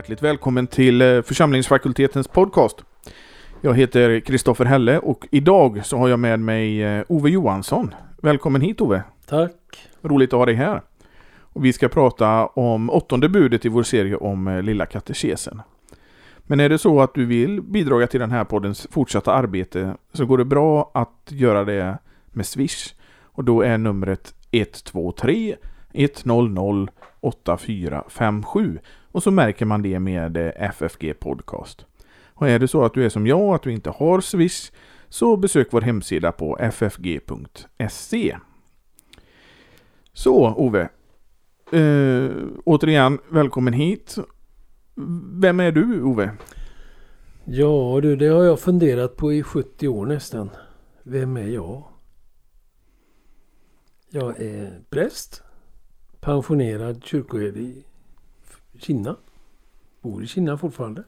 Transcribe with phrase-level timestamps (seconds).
[0.00, 2.84] Hjärtligt välkommen till eh, församlingsfakultetens podcast.
[3.60, 7.94] Jag heter Kristoffer Helle och idag så har jag med mig eh, Ove Johansson.
[8.22, 9.02] Välkommen hit Ove!
[9.26, 9.52] Tack!
[10.02, 10.82] Roligt att ha dig här.
[11.38, 15.62] Och vi ska prata om åttonde budet i vår serie om eh, Lilla katekesen.
[16.38, 20.26] Men är det så att du vill bidra till den här poddens fortsatta arbete så
[20.26, 21.98] går det bra att göra det
[22.32, 22.94] med Swish.
[23.22, 25.56] Och då är numret 123
[25.92, 26.86] 100
[27.20, 28.78] 8457
[29.12, 31.86] och så märker man det med eh, FFG Podcast.
[32.40, 34.72] Och är det så att du är som jag att du inte har Swish
[35.08, 38.36] så besök vår hemsida på ffg.se.
[40.12, 40.88] Så Ove,
[41.72, 42.30] eh,
[42.64, 44.18] återigen välkommen hit.
[45.34, 46.30] Vem är du Ove?
[47.44, 50.50] Ja du, det har jag funderat på i 70 år nästan.
[51.02, 51.84] Vem är jag?
[54.10, 55.42] Jag är präst,
[56.20, 57.84] pensionerad kyrkoherde i
[58.80, 59.16] Kina.
[60.00, 61.04] Bor i Kina fortfarande.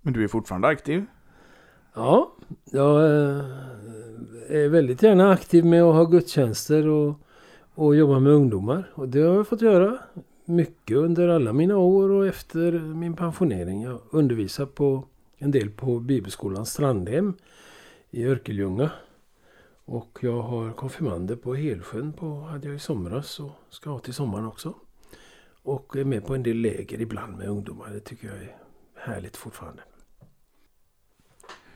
[0.00, 1.06] Men du är fortfarande aktiv?
[1.94, 2.32] Ja,
[2.64, 3.44] jag eh,
[4.48, 7.14] är väldigt gärna aktiv med att ha gudstjänster och,
[7.74, 8.90] och jobba med ungdomar.
[8.94, 9.98] Och det har jag fått göra
[10.44, 13.82] mycket under alla mina år och efter min pensionering.
[13.82, 15.04] Jag undervisar på
[15.38, 17.34] en del på Bibelskolan Strandhem
[18.10, 18.90] i Örkelljunga.
[19.84, 24.14] Och jag har konfirmander på Helsjön på, hade jag i somras och ska ha till
[24.14, 24.74] sommaren också.
[25.62, 27.90] Och är med på en del läger ibland med ungdomar.
[27.90, 28.56] Det tycker jag är
[28.94, 29.82] härligt fortfarande.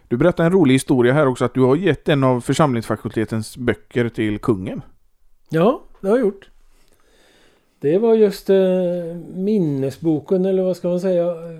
[0.08, 4.08] Du berättar en rolig historia här också att du har gett en av församlingsfakultetens böcker
[4.08, 4.83] till kungen.
[5.48, 6.50] Ja, det har jag gjort.
[7.80, 8.56] Det var just eh,
[9.34, 11.58] minnesboken, eller vad ska man säga, eh,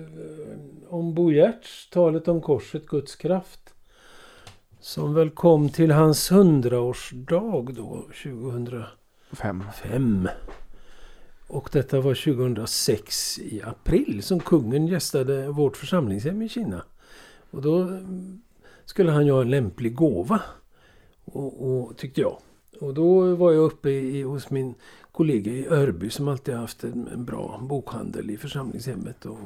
[0.89, 3.73] om Bo Giertz, talet om korset, Guds kraft.
[4.79, 9.63] Som väl kom till hans hundraårsdag då, 2005.
[9.83, 10.27] Fem.
[11.53, 16.83] Och detta var 2006 i april som kungen gästade vårt församlingshem i Kina.
[17.51, 18.41] Och då mm,
[18.85, 20.41] skulle han göra en lämplig gåva.
[21.25, 22.37] Och, och, tyckte jag.
[22.79, 24.75] Och då var jag uppe i, hos min
[25.11, 29.25] kollega i Örby som alltid haft en, en bra bokhandel i församlingshemmet.
[29.25, 29.39] Och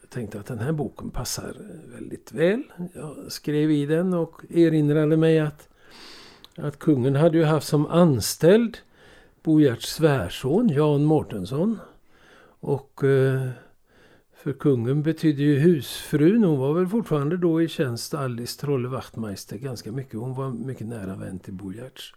[0.00, 1.56] jag tänkte att den här boken passar
[1.94, 2.62] väldigt väl.
[2.94, 5.68] Jag skrev i den och erinrade mig att,
[6.56, 8.78] att kungen hade ju haft som anställd
[9.42, 11.78] Bo Giertz svärson Jan Mårtensson.
[12.60, 13.48] Och eh,
[14.32, 16.44] för kungen betydde ju husfrun.
[16.44, 20.20] Hon var väl fortfarande då i tjänst Alice Trolle Wachtmeister ganska mycket.
[20.20, 22.12] Hon var mycket nära vän till Bo Giertz.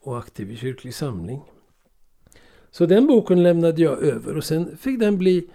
[0.00, 1.42] Och aktiv i kyrklig samling.
[2.70, 5.48] Så den boken lämnade jag över och sen fick den bli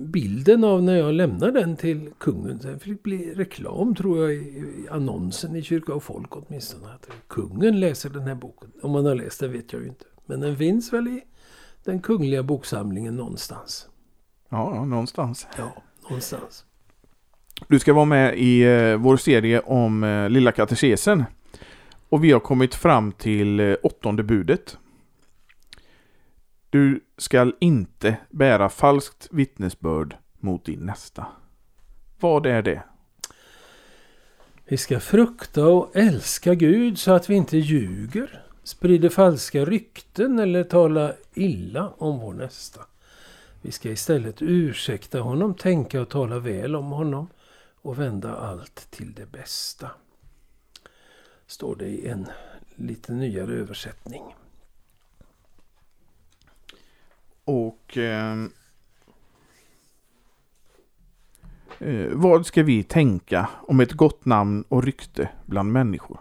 [0.00, 2.60] bilden av när jag lämnar den till kungen.
[2.60, 6.92] Sen fick det bli reklam tror jag i annonsen i Kyrka och Folk åtminstone.
[6.94, 8.70] Att kungen läser den här boken.
[8.82, 10.04] Om man har läst den vet jag ju inte.
[10.26, 11.22] Men den finns väl i
[11.84, 13.88] den kungliga boksamlingen någonstans.
[14.48, 15.46] Ja, någonstans.
[15.58, 16.64] Ja, någonstans.
[17.68, 21.24] Du ska vara med i eh, vår serie om eh, Lilla katekesen.
[22.08, 24.78] Och vi har kommit fram till eh, åttonde budet.
[26.70, 31.26] Du skall inte bära falskt vittnesbörd mot din nästa.
[32.20, 32.82] Vad är det?
[34.64, 40.64] Vi ska frukta och älska Gud så att vi inte ljuger, sprider falska rykten eller
[40.64, 42.80] talar illa om vår nästa.
[43.62, 47.28] Vi ska istället ursäkta honom, tänka och tala väl om honom
[47.82, 49.90] och vända allt till det bästa.
[51.46, 52.26] Står det i en
[52.74, 54.22] lite nyare översättning.
[57.50, 58.52] Och ehm,
[61.78, 66.20] eh, vad ska vi tänka om ett gott namn och rykte bland människor?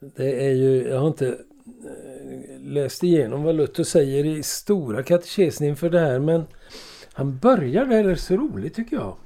[0.00, 5.66] Det är ju, jag har inte eh, läst igenom vad Luther säger i stora katekesen
[5.66, 6.44] inför det här men
[7.12, 9.16] han börjar där, det är så roligt tycker jag.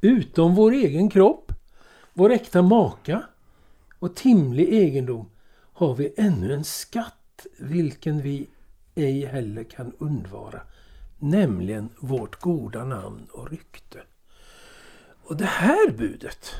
[0.00, 1.52] Utom vår egen kropp,
[2.12, 3.22] vår äkta maka
[3.98, 5.30] och timlig egendom
[5.72, 8.46] har vi ännu en skatt vilken vi
[8.94, 10.60] ej heller kan undvara,
[11.18, 13.98] nämligen vårt goda namn och rykte.
[15.24, 16.54] Och det här budet,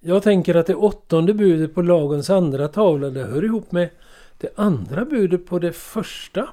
[0.00, 3.90] jag tänker att det åttonde budet på lagens andra tavla, det hör ihop med
[4.38, 6.48] det andra budet på det första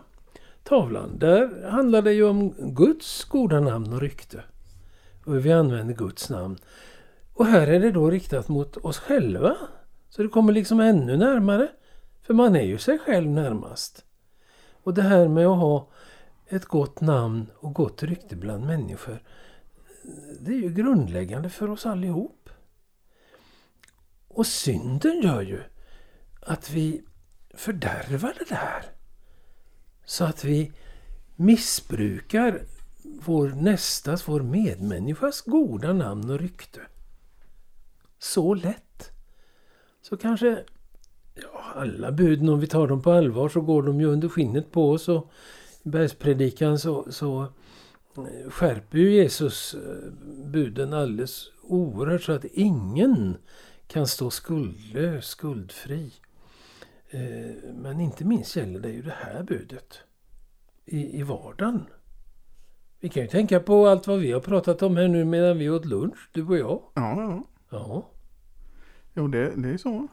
[0.63, 1.19] tavlan.
[1.19, 4.43] Där handlar det ju om Guds goda namn och rykte.
[5.25, 6.57] Och vi använder Guds namn.
[7.33, 9.57] Och här är det då riktat mot oss själva.
[10.09, 11.67] Så det kommer liksom ännu närmare.
[12.21, 14.05] För man är ju sig själv närmast.
[14.87, 15.87] Och det här med att ha
[16.45, 19.23] ett gott namn och gott rykte bland människor.
[20.39, 22.49] Det är ju grundläggande för oss allihop.
[24.27, 25.61] Och synden gör ju
[26.41, 27.03] att vi
[27.53, 28.83] fördärvar det där.
[30.05, 30.71] Så att vi
[31.35, 32.61] missbrukar
[33.03, 36.81] vår nästas, vår medmänniskas goda namn och rykte.
[38.19, 39.11] Så lätt.
[40.01, 40.63] Så kanske
[41.41, 44.71] ja, alla buden, om vi tar dem på allvar, så går de ju under skinnet
[44.71, 45.09] på oss.
[45.09, 45.31] Och
[45.83, 47.41] I bergspredikan så, så
[48.17, 50.11] eh, skärper ju Jesus eh,
[50.45, 53.37] buden alldeles oerhört så att ingen
[53.87, 56.11] kan stå skuldlös, skuldfri.
[57.09, 59.99] Eh, men inte minst gäller det ju det här budet
[60.85, 61.85] i, i vardagen.
[62.99, 65.69] Vi kan ju tänka på allt vad vi har pratat om här nu medan vi
[65.69, 66.81] åt lunch, du och jag.
[66.93, 67.43] Ja, ja.
[67.69, 68.11] Ja,
[69.13, 70.07] Jo, det, det är så.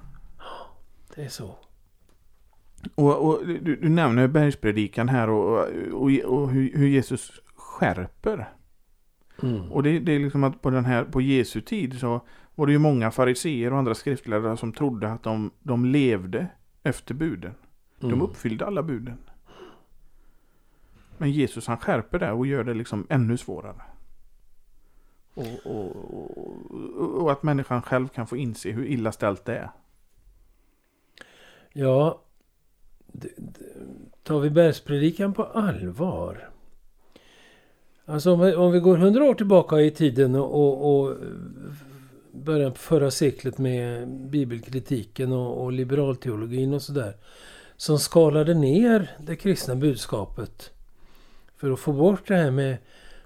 [1.14, 1.56] Det är så.
[2.94, 8.49] Och, och du, du nämner bergspredikan här och, och, och hur, hur Jesus skärper.
[9.43, 9.72] Mm.
[9.72, 12.20] Och det, det är liksom att på den här, på Jesu tid så
[12.55, 16.46] var det ju många fariseer och andra skriftlärare som trodde att de, de levde
[16.82, 17.55] efter buden.
[18.00, 18.22] De Mm.
[18.22, 19.19] uppfyllde alla buden.
[21.19, 23.82] Men Jesus han skärper det och gör det liksom ännu svårare.
[25.34, 25.96] Och, och,
[27.00, 29.70] och, och att människan själv kan få inse hur illa ställt det är.
[31.76, 32.23] Ja,
[34.23, 36.50] tar vi bergspredikan på allvar.
[38.05, 41.17] Alltså om vi, om vi går hundra år tillbaka i tiden och, och, och
[42.32, 47.17] början på förra seklet med bibelkritiken och, och liberalteologin och sådär.
[47.77, 50.70] Som skalade ner det kristna budskapet.
[51.56, 52.77] För att få bort det här med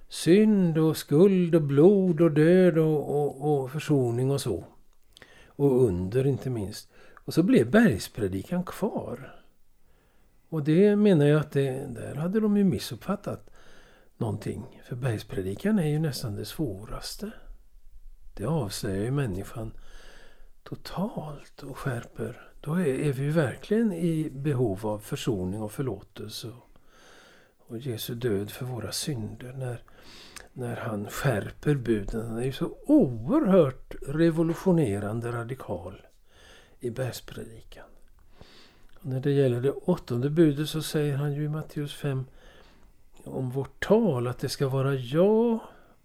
[0.09, 4.65] synd och skuld och blod och död och, och, och försoning och så.
[5.47, 6.89] Och under inte minst.
[7.29, 9.43] Och så blev bergspredikan kvar.
[10.49, 13.51] Och det menar jag att det, där hade de ju missuppfattat
[14.17, 14.81] någonting.
[14.85, 17.31] För bergspredikan är ju nästan det svåraste.
[18.35, 19.73] Det avslöjar ju människan
[20.63, 22.51] totalt och skärper.
[22.61, 26.49] Då är, är vi ju verkligen i behov av försoning och förlåtelse.
[26.49, 26.71] Och,
[27.59, 29.53] och Jesu död för våra synder.
[29.53, 29.83] När,
[30.53, 32.27] när han skärper buden.
[32.27, 36.03] Han är ju så oerhört revolutionerande radikal
[36.81, 37.85] i bergspredikan.
[38.95, 42.25] Och när det gäller det åttonde budet så säger han ju i Matteus 5
[43.25, 45.61] om vårt tal att det ska vara ja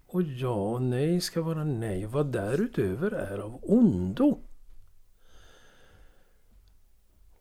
[0.06, 2.06] och ja och nej ska vara nej.
[2.06, 4.38] Vad därutöver är av ondo.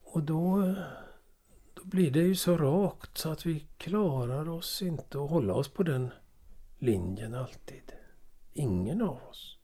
[0.03, 0.75] Och då,
[1.73, 5.67] då blir det ju så rakt så att vi klarar oss inte att hålla oss
[5.67, 6.11] på den
[6.79, 7.93] linjen alltid.
[8.53, 9.57] Ingen av oss.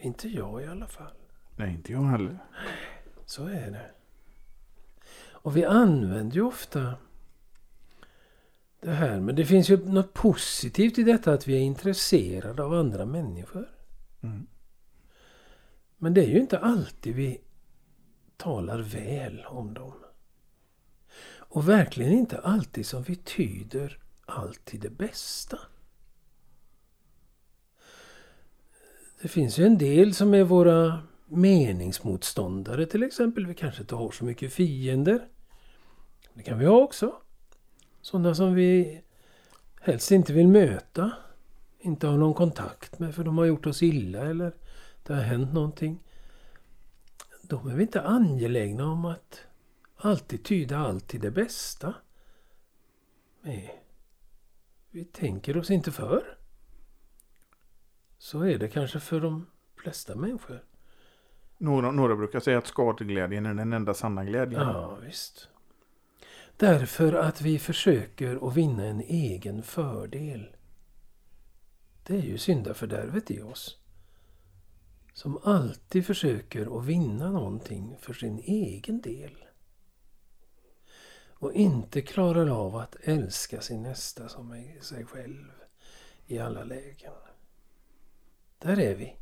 [0.00, 1.23] Inte jag i alla fall.
[1.56, 2.38] Nej, inte jag heller.
[3.26, 3.90] Så är det.
[5.30, 6.94] Och vi använder ju ofta
[8.80, 9.20] det här.
[9.20, 13.68] Men det finns ju något positivt i detta att vi är intresserade av andra människor.
[14.22, 14.46] Mm.
[15.98, 17.40] Men det är ju inte alltid vi
[18.36, 19.94] talar väl om dem.
[21.26, 25.58] Och verkligen inte alltid som vi tyder allt till det bästa.
[29.22, 33.46] Det finns ju en del som är våra meningsmotståndare till exempel.
[33.46, 35.28] Vi kanske inte har så mycket fiender.
[36.34, 37.16] Det kan vi ha också.
[38.00, 39.02] Sådana som vi
[39.80, 41.12] helst inte vill möta.
[41.78, 44.52] Inte ha någon kontakt med för de har gjort oss illa eller
[45.02, 46.02] det har hänt någonting.
[47.42, 49.40] De är vi inte angelägna om att
[49.96, 51.94] alltid tyda allt till det bästa.
[53.42, 53.84] Nej.
[54.90, 56.38] Vi tänker oss inte för.
[58.18, 59.46] Så är det kanske för de
[59.76, 60.64] flesta människor.
[61.58, 64.62] Några, några brukar säga att skadeglädjen är den enda sanna glädjen.
[64.62, 65.48] Ja, visst.
[66.56, 70.56] Därför att vi försöker att vinna en egen fördel.
[72.02, 73.78] Det är ju syndafördärvet i oss.
[75.12, 79.44] Som alltid försöker att vinna någonting för sin egen del.
[81.28, 85.50] Och inte klarar av att älska sin nästa som sig själv
[86.26, 87.12] i alla lägen.
[88.58, 89.16] Där är vi.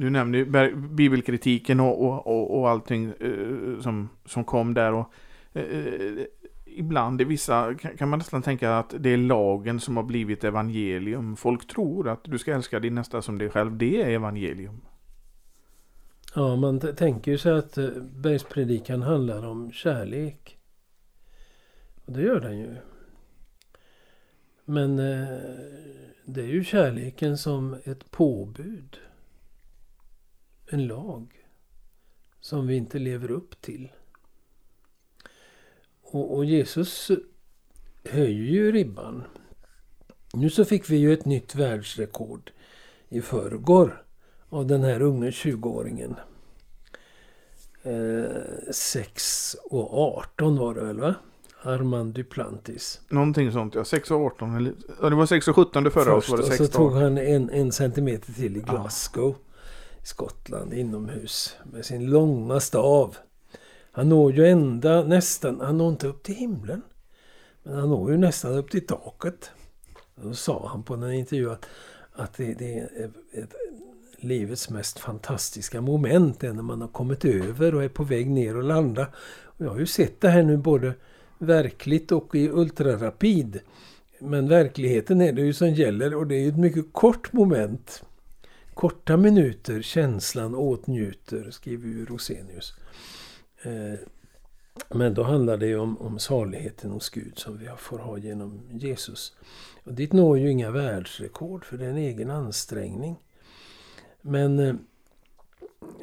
[0.00, 4.92] Du nämnde ju bibelkritiken och, och, och, och allting eh, som, som kom där.
[4.92, 5.12] Och,
[5.52, 6.24] eh, eh
[6.66, 11.36] ibland i vissa kan, man nästan tänka att det är lagen som har blivit evangelium.
[11.36, 13.76] Folk tror att du ska älska din nästa som dig själv.
[13.76, 14.80] Det är evangelium.
[16.34, 20.58] Ja, man tänker ju sig att eh, bergspredikan handlar om kärlek.
[22.04, 22.76] Och det gör den ju.
[24.64, 25.38] Men eh,
[26.24, 28.98] det är ju kärleken som ett påbud.
[30.72, 31.46] En lag.
[32.40, 33.92] Som vi inte lever upp till.
[36.02, 37.10] Och, och Jesus
[38.04, 39.24] höjer ju ribban.
[40.32, 42.50] Nu så fick vi ju ett nytt världsrekord
[43.08, 44.04] i förrgår
[44.48, 46.16] av den här unge 20-åringen.
[47.82, 51.14] Eh, 6 och 18 var det väl va?
[51.62, 53.00] Armand Duplantis.
[53.08, 53.84] Någonting sånt ja.
[53.84, 54.56] 6 och 18.
[54.56, 56.92] Eller, ja, det var 6 och 17 det förra var det och 6 så tog
[56.92, 59.30] han en, en centimeter till i Glasgow.
[59.30, 59.49] I
[60.10, 61.56] Skottland inomhus.
[61.72, 63.16] Med sin långa stav.
[63.92, 66.82] Han når ju ända nästan, han når inte upp till himlen.
[67.62, 69.50] Men han når ju nästan upp till taket.
[70.14, 71.66] Då sa han på en intervju att,
[72.12, 73.54] att det, det är ett,
[74.16, 78.56] livets mest fantastiska moment är när man har kommit över och är på väg ner
[78.56, 79.06] och landa.
[79.42, 80.94] Och jag har ju sett det här nu både
[81.38, 83.60] verkligt och i ultrarapid.
[84.18, 88.04] Men verkligheten är det ju som gäller och det är ett mycket kort moment.
[88.80, 92.74] Korta minuter, känslan åtnjuter, skriver ju Rosenius.
[93.62, 93.98] Eh,
[94.88, 98.60] men då handlar det ju om, om saligheten hos Gud som vi får ha genom
[98.70, 99.36] Jesus.
[99.84, 103.16] Och dit når ju inga världsrekord för det är en egen ansträngning.
[104.20, 104.74] Men eh,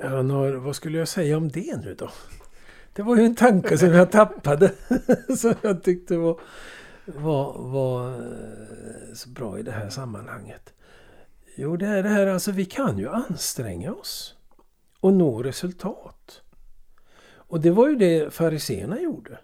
[0.04, 2.10] han har, vad skulle jag säga om det nu då?
[2.94, 4.74] Det var ju en tanke som jag tappade.
[5.38, 6.40] som jag tyckte var,
[7.06, 10.74] var, var eh, så bra i det här sammanhanget.
[11.60, 14.36] Jo, det är det här alltså, vi kan ju anstränga oss
[15.00, 16.42] och nå resultat.
[17.30, 19.40] Och det var ju det fariseerna gjorde.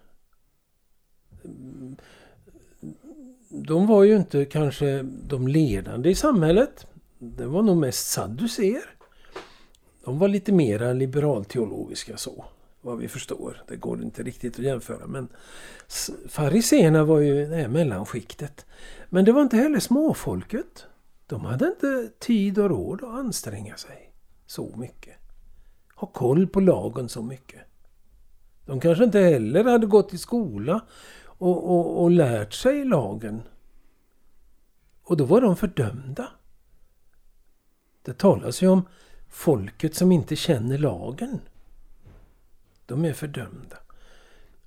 [3.48, 6.86] De var ju inte kanske de ledande i samhället.
[7.18, 8.96] Det var nog mest sadduceer.
[10.04, 12.44] De var lite mera liberalteologiska så,
[12.80, 13.62] vad vi förstår.
[13.68, 15.06] Det går inte riktigt att jämföra.
[15.06, 15.28] Men
[16.28, 18.66] fariseerna var ju det här mellanskiktet.
[19.08, 20.86] Men det var inte heller småfolket.
[21.26, 24.12] De hade inte tid och råd att anstränga sig
[24.46, 25.14] så mycket.
[25.94, 27.60] Ha koll på lagen så mycket.
[28.66, 30.80] De kanske inte heller hade gått i skola
[31.24, 33.42] och, och, och lärt sig lagen.
[35.02, 36.28] Och då var de fördömda.
[38.02, 38.82] Det talas ju om
[39.28, 41.40] folket som inte känner lagen.
[42.86, 43.76] De är fördömda.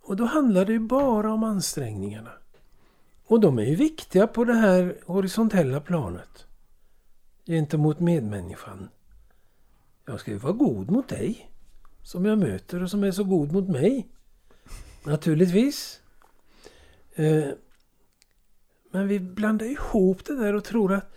[0.01, 2.31] Och då handlar det ju bara om ansträngningarna.
[3.25, 6.46] Och de är ju viktiga på det här horisontella planet.
[7.47, 8.89] Gentemot medmänniskan.
[10.05, 11.51] Jag ska ju vara god mot dig.
[12.03, 14.07] Som jag möter och som är så god mot mig.
[15.03, 16.01] Naturligtvis.
[17.15, 17.47] Eh,
[18.91, 21.11] men vi blandar ihop det där och tror att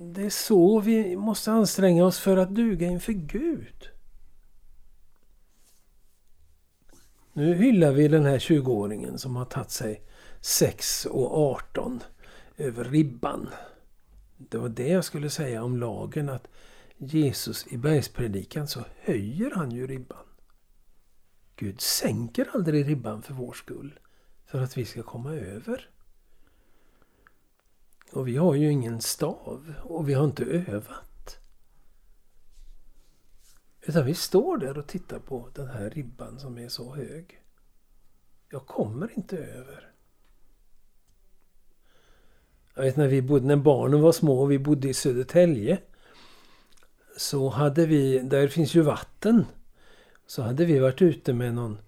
[0.00, 3.88] det är så vi måste anstränga oss för att duga inför Gud.
[7.32, 10.02] Nu hyllar vi den här 20-åringen som har tagit sig
[10.40, 12.02] 6 och 18
[12.56, 13.48] över ribban.
[14.36, 16.48] Det var det jag skulle säga om lagen att
[16.96, 20.26] Jesus i bergspredikan så höjer han ju ribban.
[21.56, 23.98] Gud sänker aldrig ribban för vår skull.
[24.46, 25.90] För att vi ska komma över.
[28.12, 31.38] Och vi har ju ingen stav och vi har inte övat.
[33.80, 37.42] Utan vi står där och tittar på den här ribban som är så hög.
[38.50, 39.92] Jag kommer inte över.
[42.78, 45.78] Jag vet när, vi bodde, när barnen var små och vi bodde i Södertälje.
[47.16, 49.44] Så hade vi, där finns ju vatten.
[50.26, 51.78] Så hade vi varit ute med någon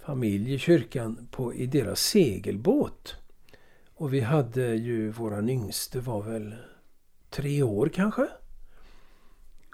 [0.00, 3.16] familj i kyrkan på, i deras segelbåt.
[3.94, 6.54] Och vi hade ju, våran yngste var väl
[7.30, 8.28] tre år kanske.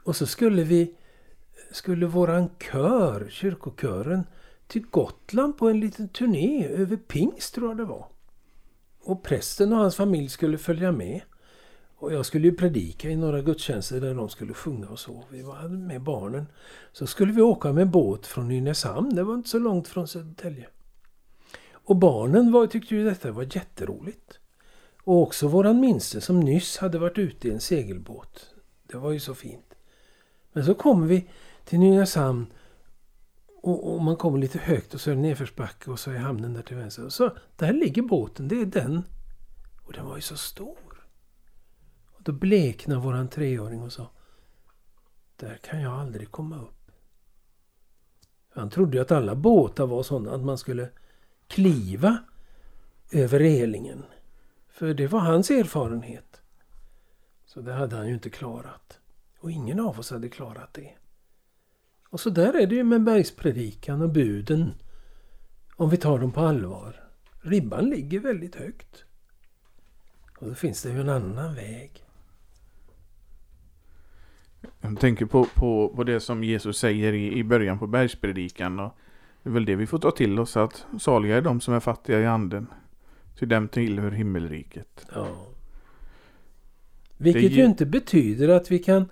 [0.05, 0.95] Och så skulle vi,
[1.71, 4.25] skulle våran kör, kyrkokören,
[4.67, 8.07] till Gotland på en liten turné över pingst tror jag det var.
[9.09, 11.21] Och prästen och hans familj skulle följa med.
[11.97, 15.25] Och jag skulle ju predika i några gudstjänster där de skulle sjunga och så.
[15.31, 16.47] Vi var med barnen.
[16.93, 19.15] Så skulle vi åka med båt från Nynäshamn.
[19.15, 20.69] Det var inte så långt från Södertälje.
[21.71, 24.38] Och barnen var, tyckte ju detta var jätteroligt.
[25.05, 28.55] Och också våran minste som nyss hade varit ute i en segelbåt.
[28.87, 29.75] Det var ju så fint.
[30.53, 31.29] Men så kommer vi
[31.65, 32.47] till Nynäshamn
[33.69, 36.55] och, och, man kommer lite högt och så är det nedförsbacke och så är hamnen
[36.55, 37.05] där till vänster.
[37.05, 39.03] Och så, där ligger båten, det är den.
[39.87, 41.09] Och den var ju så stor.
[42.13, 44.11] Och då bleknar våran treåring och sa
[45.37, 46.91] Där kan jag aldrig komma upp.
[48.55, 50.91] Han trodde ju att alla båtar var sådana att man skulle
[51.47, 52.19] kliva
[53.11, 54.05] över relingen.
[54.69, 56.41] För det var hans erfarenhet.
[57.47, 59.01] Så det hade han ju inte klarat.
[59.41, 60.98] Och ingen av oss hade klarat det.
[62.11, 64.75] Och så där är det ju med bergspredikan och buden.
[65.77, 67.05] Om vi tar dem på allvar.
[67.41, 69.05] Ribban ligger väldigt högt.
[70.38, 72.05] Och då finns det ju en annan väg.
[74.81, 78.79] Jag tänker på, på, på det som Jesus säger i, i början på bergspredikan.
[78.79, 78.93] Och
[79.43, 81.81] det är väl det vi får ta till oss att saliga är de som är
[81.81, 82.67] fattiga i anden.
[83.38, 85.07] Till dem tillhör himmelriket.
[85.15, 85.47] Ja.
[87.17, 89.09] Vilket ju inte betyder att vi kan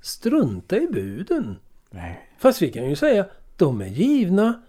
[0.00, 1.56] strunta i buden.
[1.94, 2.28] Nej.
[2.38, 4.62] Fast vi kan ju säga de är givna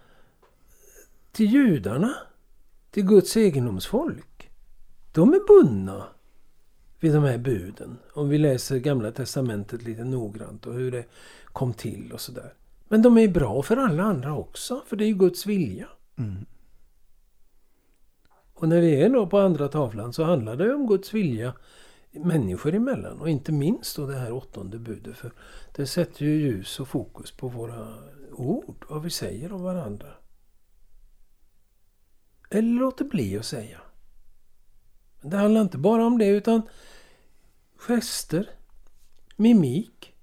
[1.32, 2.14] till judarna.
[2.90, 4.50] Till Guds egendomsfolk.
[5.12, 6.04] De är bundna
[7.00, 7.98] vid de här buden.
[8.12, 11.04] Om vi läser Gamla Testamentet lite noggrant och hur det
[11.44, 12.52] kom till och sådär.
[12.88, 15.88] Men de är bra för alla andra också, för det är ju Guds vilja.
[16.18, 16.46] Mm.
[18.54, 21.52] Och när vi är då på andra tavlan så handlar det om Guds vilja
[22.18, 23.20] människor emellan.
[23.20, 25.16] Och inte minst då det här åttonde budet.
[25.16, 25.32] För
[25.74, 27.94] det sätter ju ljus och fokus på våra
[28.32, 30.08] ord, vad vi säger om varandra.
[32.50, 33.80] Eller låter bli att säga.
[35.20, 36.62] Men det handlar inte bara om det utan
[37.76, 38.50] gester,
[39.36, 40.14] mimik.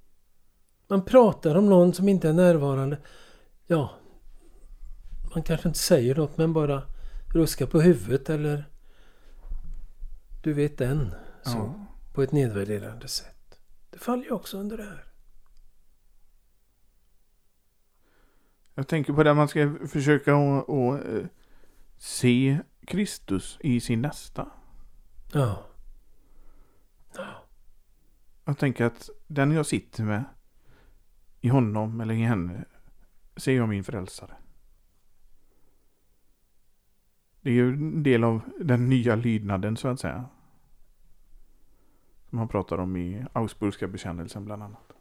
[0.88, 2.98] Man pratar om någon som inte är närvarande.
[3.68, 3.90] Ja,
[5.34, 6.84] man kanske inte säger något men bara
[7.34, 8.70] ruskar på huvudet eller
[10.44, 11.16] du vet den.
[11.44, 11.86] Så, Ja.
[12.14, 13.60] På ett nedvärderande sätt.
[13.90, 15.04] Det faller ju också under det här.
[18.76, 21.26] Jag tänker på det man ska försöka att att, eh,
[21.98, 24.52] se Kristus i sin nästa.
[25.34, 25.66] Ja.
[28.46, 30.24] Jag tänker att den jag sitter med
[31.42, 32.66] i honom eller i henne
[33.38, 34.34] ser jag min frälsare.
[37.42, 40.26] Det är ju en del av den nya lydnaden så att säga.
[42.34, 44.94] Som man pratar om i Augsburgska bekännelsen bland annat.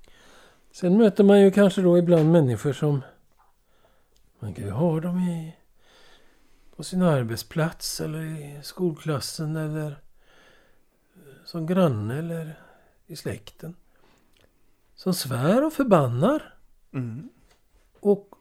[0.73, 3.03] Sen möter man ju kanske då ibland människor som
[4.39, 5.57] man kan ju ha dem i
[6.77, 9.97] på sin arbetsplats eller i skolklassen eller
[11.45, 12.59] som granne eller
[13.07, 13.77] i släkten.
[14.95, 16.55] Som svär och förbannar
[16.93, 17.29] Mm.
[18.01, 18.35] och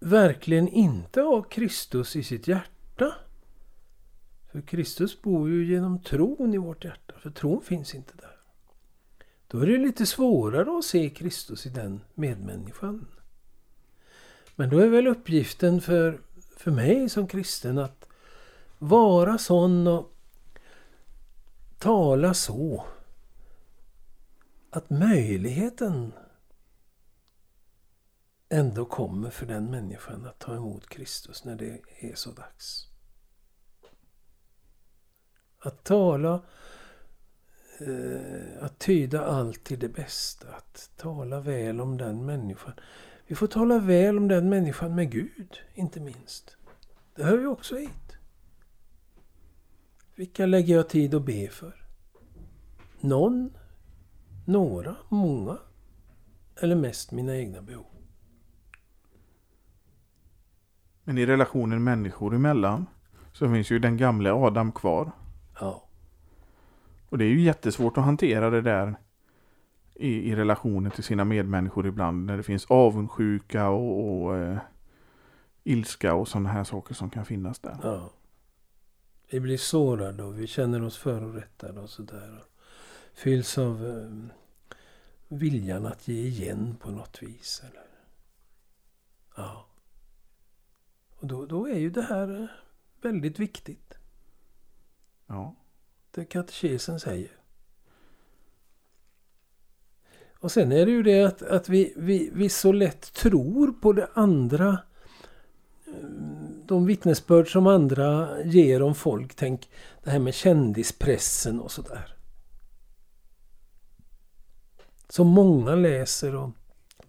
[0.00, 3.14] verkligen inte har Kristus i sitt hjärta.
[4.52, 8.36] För Kristus bor ju genom tron i vårt hjärta, för tron finns inte där.
[9.46, 13.06] Då är det lite svårare att se Kristus i den medmänniskan.
[14.56, 16.20] Men då är väl uppgiften för,
[16.56, 18.08] för mig som kristen att
[18.78, 20.12] vara sån och
[21.78, 22.84] tala så
[24.70, 26.12] att möjligheten
[28.48, 32.91] ändå kommer för den människan att ta emot Kristus när det är så dags.
[35.62, 36.42] Att tala,
[37.80, 42.72] eh, att tyda allt till det bästa, att tala väl om den människan.
[43.26, 46.56] Vi får tala väl om den människan med Gud, inte minst.
[47.14, 48.16] Det hör ju också hit.
[50.14, 51.84] Vilka lägger jag tid att be för?
[53.00, 53.52] Någon?
[54.46, 54.96] Några?
[55.08, 55.58] Många?
[56.56, 57.86] Eller mest mina egna behov?
[61.04, 62.86] Men i relationen människor emellan
[63.32, 65.12] så finns ju den gamla Adam kvar.
[67.12, 68.94] Och det är ju jättesvårt att hantera det där
[69.94, 72.26] i, i relationen till sina medmänniskor ibland.
[72.26, 74.58] När det finns avundsjuka och, och eh,
[75.64, 77.78] ilska och sådana här saker som kan finnas där.
[77.82, 78.10] Ja.
[79.30, 82.42] Vi blir sårade och vi känner oss förorättade och sådär.
[83.14, 84.36] Fylls av eh,
[85.28, 87.62] viljan att ge igen på något vis.
[87.64, 87.86] Eller?
[89.36, 89.66] Ja.
[91.20, 92.46] Och då, då är ju det här eh,
[93.02, 93.98] väldigt viktigt.
[95.26, 95.56] Ja.
[96.14, 97.30] Det katekesen säger.
[100.42, 103.92] Och sen är det ju det att, att vi, vi, vi så lätt tror på
[103.92, 104.78] det andra.
[106.66, 109.34] De vittnesbörd som andra ger om folk.
[109.34, 109.70] Tänk
[110.04, 112.16] det här med kändispressen och sådär.
[115.08, 116.50] Som många läser och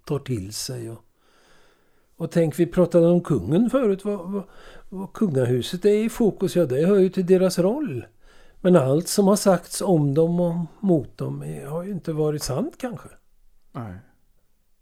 [0.06, 0.90] tar till sig.
[0.90, 1.04] Och,
[2.16, 4.06] och tänk, vi pratade om kungen förut.
[4.06, 4.44] Vad, vad,
[4.90, 8.06] vad kungahuset är i fokus, ja det hör ju till deras roll.
[8.66, 12.76] Men allt som har sagts om dem och mot dem har ju inte varit sant
[12.78, 13.10] kanske.
[13.72, 13.94] Nej.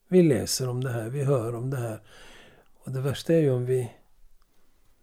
[0.07, 2.01] Vi läser om det här, vi hör om det här.
[2.83, 3.91] Och det värsta är ju om vi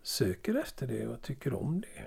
[0.02, 2.06] söker efter det och tycker om det.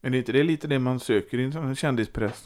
[0.00, 2.44] Men är inte det lite det man söker i en kändispress?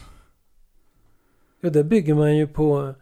[1.60, 2.94] Ja, där bygger man ju på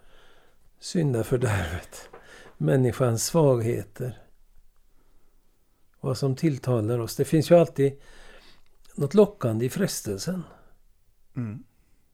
[0.79, 2.09] syndafördärvet.
[2.57, 4.19] Människans svagheter.
[6.01, 7.17] Vad som tilltalar oss.
[7.17, 8.01] Det finns ju alltid
[8.97, 10.43] något lockande i frestelsen.
[11.37, 11.65] Mm.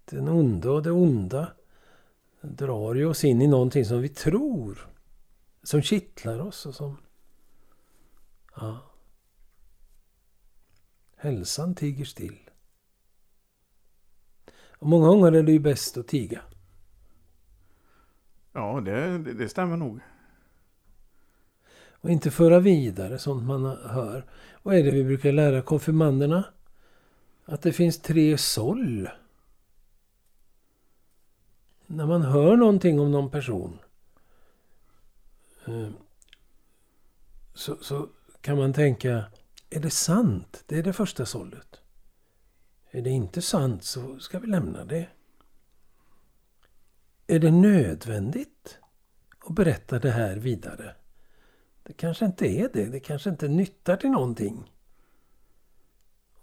[0.04, 1.52] Den onde och det onda
[2.40, 4.88] drar ju oss in i någonting som vi tror.
[5.62, 6.96] Som kittlar oss och som...
[8.56, 8.78] Ja.
[11.16, 12.38] Hälsan tiger still.
[14.78, 16.40] Och många gånger är det ju bäst att tiga.
[18.52, 20.00] Ja, det, det, det stämmer nog.
[21.90, 24.26] Och inte föra vidare sånt man hör.
[24.62, 26.44] Vad är det vi brukar lära konfirmanderna?
[27.52, 29.08] Att det finns tre såll.
[31.86, 33.78] När man hör någonting om någon person.
[35.66, 35.88] Eh,
[37.54, 38.08] så, så
[38.40, 39.24] kan man tänka,
[39.70, 40.64] är det sant?
[40.66, 41.80] Det är det första sållet.
[42.90, 45.08] Är det inte sant så ska vi lämna det.
[47.26, 48.78] Är det nödvändigt
[49.38, 50.94] att berätta det här vidare?
[51.82, 52.86] Det kanske inte är det.
[52.86, 54.72] Det kanske inte nyttar till någonting.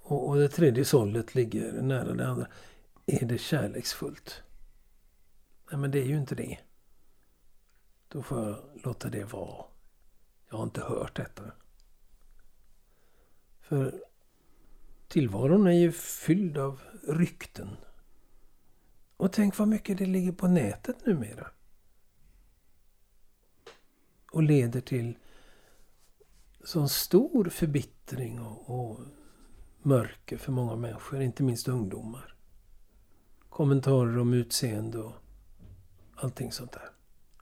[0.10, 2.48] Och, och det tredje sållet ligger nära det andra.
[3.06, 4.44] Är det kärleksfullt?
[5.72, 6.58] Nej, men det är ju inte det.
[8.08, 9.66] Då får jag låta det vara.
[10.50, 11.52] Jag har inte hört detta.
[13.60, 14.04] För
[15.08, 17.70] tillvaron är ju fylld av rykten.
[19.18, 21.48] Och tänk vad mycket det ligger på nätet numera.
[24.32, 25.18] Och leder till
[26.64, 29.00] sån stor förbittring och, och
[29.82, 32.36] mörker för många människor, inte minst ungdomar.
[33.50, 35.14] Kommentarer om utseende och
[36.16, 36.90] allting sånt där.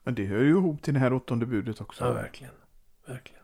[0.04, 2.04] Men det hör ju ihop till det här åttonde budet också.
[2.04, 2.52] Ja, verkligen.
[3.06, 3.42] Verkligen.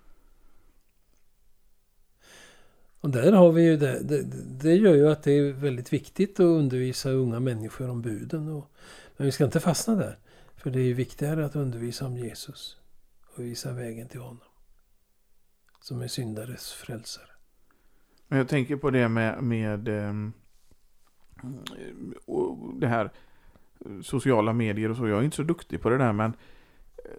[3.00, 4.22] Och där har vi ju det, det.
[4.62, 8.48] Det gör ju att det är väldigt viktigt att undervisa unga människor om buden.
[8.48, 8.70] Och,
[9.16, 10.18] men vi ska inte fastna där.
[10.56, 12.76] För det är viktigare att undervisa om Jesus.
[13.34, 14.48] Och visa vägen till honom.
[15.80, 17.33] Som är syndares frälsare.
[18.36, 20.32] Jag tänker på det med, med um,
[22.80, 23.10] det här
[24.02, 25.08] sociala medier och så.
[25.08, 26.30] Jag är inte så duktig på det där men
[26.96, 27.10] eh,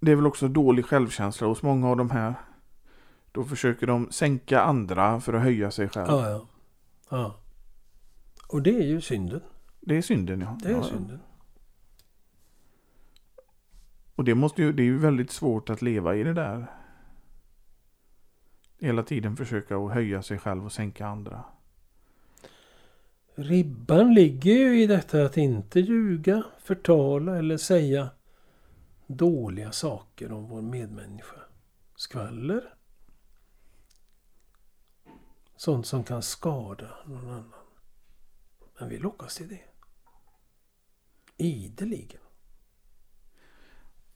[0.00, 2.34] det är väl också dålig självkänsla hos många av de här.
[3.32, 6.08] Då försöker de sänka andra för att höja sig själv.
[6.08, 6.46] Ja, ja.
[7.10, 7.40] ja.
[8.48, 9.40] Och det är ju synden.
[9.80, 10.58] Det är synden, ja.
[10.62, 11.20] Det är ja, synden.
[14.14, 16.66] Och det, måste ju, det är ju väldigt svårt att leva i det där.
[18.80, 21.44] Hela tiden försöka att höja sig själv och sänka andra.
[23.34, 28.10] Ribban ligger ju i detta att inte ljuga, förtala eller säga
[29.06, 31.40] dåliga saker om vår medmänniska.
[31.94, 32.74] Skvaller.
[35.56, 37.52] Sånt som kan skada någon annan.
[38.78, 39.60] Men vi lockas till det.
[41.36, 42.20] Ideligen.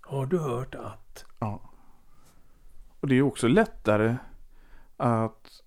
[0.01, 1.25] Har du hört att?
[1.39, 1.71] Ja.
[3.01, 4.17] Och det är också lättare
[5.03, 5.63] att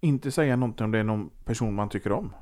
[0.00, 2.34] inte säga någonting om det är någon person man tycker om.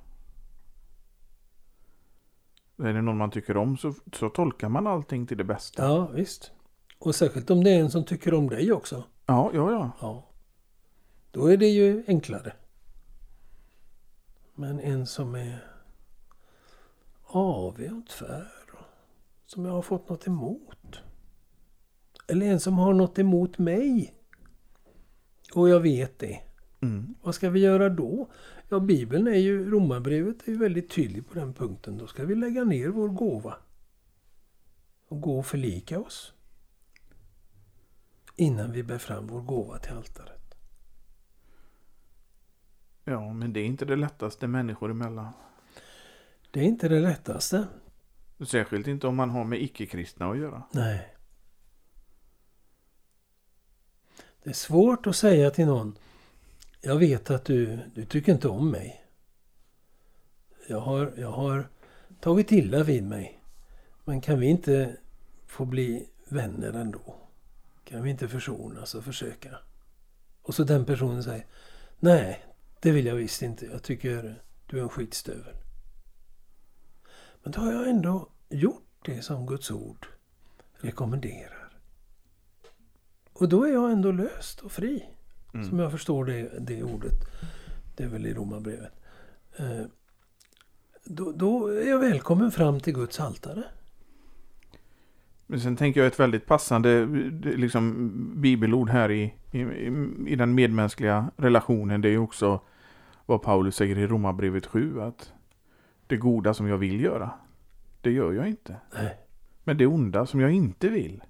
[2.78, 5.84] Är det någon man tycker om så, så tolkar man allting till det bästa.
[5.84, 6.52] Ja, visst.
[6.98, 9.04] Och särskilt om det är en som tycker om dig också.
[9.26, 9.90] Ja, ja, ja.
[10.00, 10.28] Ja.
[11.30, 12.52] Då är det ju enklare.
[14.54, 15.64] Men en som är
[17.22, 18.52] avig och tvär.
[19.46, 21.00] Som jag har fått något emot.
[22.28, 24.14] Eller en som har något emot mig.
[25.54, 26.40] Och jag vet det.
[26.80, 27.14] Mm.
[27.22, 28.30] Vad ska vi göra då?
[28.68, 31.98] Ja, Bibeln är ju, Romarbrevet är ju väldigt tydlig på den punkten.
[31.98, 33.56] Då ska vi lägga ner vår gåva.
[35.08, 36.32] Och gå och förlika oss.
[38.36, 40.54] Innan vi bär fram vår gåva till altaret.
[43.04, 45.32] Ja, men det är inte det lättaste människor emellan.
[46.50, 47.66] Det är inte det lättaste.
[48.46, 50.62] Särskilt inte om man har med icke-kristna att göra.
[50.72, 51.11] Nej.
[54.44, 55.98] Det är svårt att säga till någon
[56.80, 59.04] Jag vet att du, du tycker inte om mig.
[60.68, 61.68] Jag har, jag har
[62.20, 63.40] tagit illa vid mig.
[64.04, 64.96] Men kan vi inte
[65.46, 67.16] få bli vänner ändå?
[67.84, 69.58] Kan vi inte försonas och försöka?
[70.42, 71.46] Och så den personen säger
[71.98, 72.46] Nej,
[72.80, 73.66] det vill jag visst inte.
[73.66, 75.54] Jag tycker du är en skitstövel.
[77.42, 80.06] Men då har jag ändå gjort det som Guds ord
[80.72, 81.61] rekommenderar.
[83.32, 85.04] Och då är jag ändå löst och fri.
[85.54, 85.68] Mm.
[85.68, 87.14] Som jag förstår det, det ordet.
[87.96, 88.92] Det är väl i Romarbrevet.
[89.56, 89.82] Eh,
[91.04, 93.64] då, då är jag välkommen fram till Guds altare.
[95.46, 97.06] Men sen tänker jag ett väldigt passande
[97.42, 99.60] liksom, bibelord här i, i,
[100.26, 102.00] i den medmänskliga relationen.
[102.00, 102.60] Det är också
[103.26, 105.00] vad Paulus säger i Romarbrevet 7.
[105.00, 105.32] Att
[106.06, 107.30] det goda som jag vill göra,
[108.00, 108.76] det gör jag inte.
[108.94, 109.16] Nej.
[109.64, 111.22] Men det onda som jag inte vill,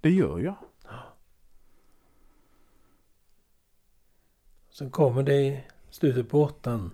[0.00, 0.56] det gör jag.
[4.80, 6.90] Sen kommer det i slutet på åttan.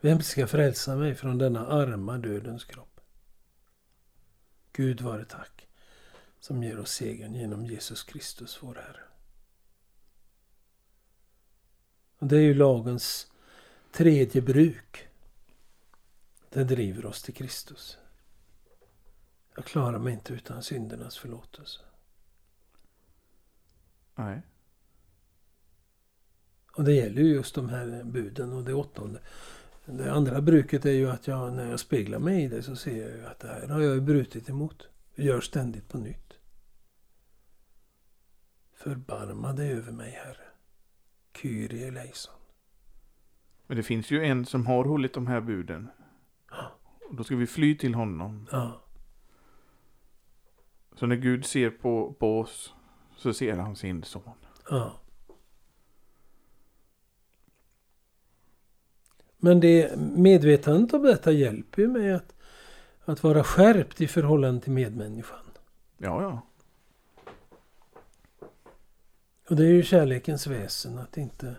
[0.00, 3.00] Vem ska frälsa mig från denna arma dödens kropp?
[4.72, 5.68] Gud vare tack
[6.40, 9.02] som ger oss segern genom Jesus Kristus vår Herre.
[12.18, 13.32] Och det är ju lagens
[13.92, 15.08] tredje bruk.
[16.48, 17.98] Det driver oss till Kristus.
[19.54, 21.80] Jag klarar mig inte utan syndernas förlåtelse.
[24.14, 24.42] Nej.
[26.72, 29.20] Och det gäller ju just de här buden och det åttonde.
[29.84, 33.02] Det andra bruket är ju att jag, när jag speglar mig i det så ser
[33.02, 34.88] jag ju att det här har jag brutit emot.
[35.14, 36.32] Jag gör ständigt på nytt.
[38.74, 40.44] Förbarma dig över mig, Herre.
[41.36, 42.34] Kyrie eleison.
[43.66, 45.88] Men det finns ju en som har hållit de här buden.
[47.08, 48.48] Och då ska vi fly till honom.
[48.52, 48.82] Ja,
[50.94, 52.74] Så när Gud ser på, på oss
[53.16, 54.32] så ser han sin son.
[54.70, 55.00] ja.
[59.40, 62.32] Men det medvetandet om detta hjälper ju mig att,
[63.04, 65.44] att vara skärpt i förhållande till medmänniskan.
[65.98, 66.40] Ja, ja.
[69.48, 71.54] Och det är ju kärlekens väsen att inte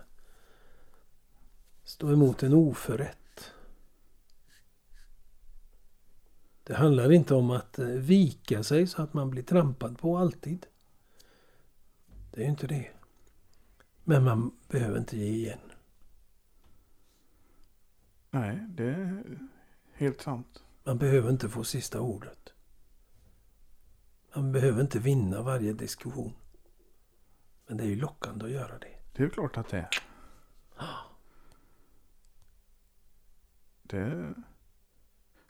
[1.84, 3.52] stå emot en oförrätt.
[6.64, 10.66] Det handlar inte om att eh, vika sig så att man blir trampad på alltid.
[12.30, 12.90] Det är ju inte det.
[14.04, 15.71] Men man behöver inte ge igen.
[18.34, 19.38] Nej, det är
[19.92, 20.62] helt sant.
[20.84, 22.52] Man behöver inte få sista ordet.
[24.34, 26.32] Man behöver inte vinna varje diskussion.
[27.66, 28.98] Men det är ju lockande att göra det.
[29.12, 29.88] Det är klart att det är.
[33.82, 34.34] Det är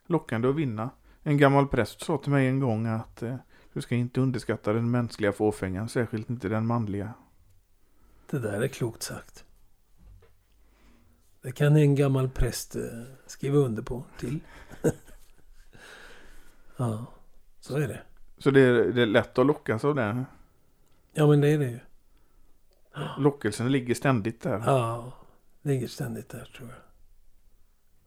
[0.05, 0.89] lockande att vinna.
[1.21, 3.35] En gammal präst sa till mig en gång att eh,
[3.73, 7.13] du ska inte underskatta den mänskliga fåfängan, särskilt inte den manliga.
[8.29, 9.45] Det där är klokt sagt.
[11.43, 12.81] Det kan en gammal präst eh,
[13.25, 14.39] skriva under på till.
[16.77, 17.05] ja,
[17.59, 18.01] så är det.
[18.37, 20.25] Så det är, det är lätt att lockas av det.
[21.13, 21.79] Ja, men det är det ju.
[23.17, 24.63] Lockelsen ligger ständigt där.
[24.65, 25.13] Ja,
[25.61, 26.79] ligger ständigt där tror jag.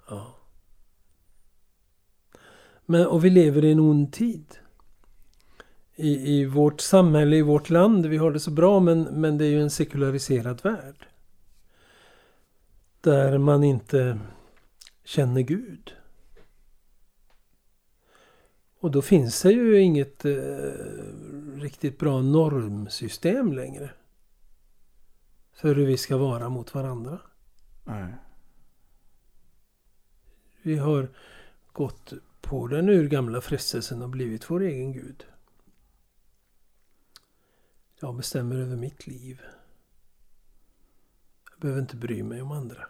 [0.09, 0.35] Ja.
[2.87, 4.59] Men, och vi lever i en ond tid.
[5.95, 9.45] I, I vårt samhälle, i vårt land, vi har det så bra men, men det
[9.45, 11.07] är ju en sekulariserad värld.
[13.07, 14.21] Där man inte
[15.05, 15.95] känner Gud.
[18.81, 20.33] Och då finns det ju inget eh,
[21.55, 23.91] riktigt bra normsystem längre.
[25.53, 27.21] För hur vi ska vara mot varandra.
[27.85, 28.15] Nej.
[30.63, 31.09] Vi har
[31.73, 35.27] gått på den urgamla frestelsen och blivit vår egen Gud.
[38.01, 39.41] Jag bestämmer över mitt liv.
[41.51, 42.87] Jag behöver inte bry mig om andra.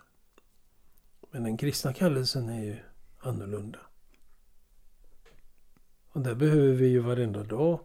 [1.30, 2.76] Men den kristna kallelsen är ju
[3.18, 3.78] annorlunda.
[6.08, 7.80] Och där behöver vi ju varenda dag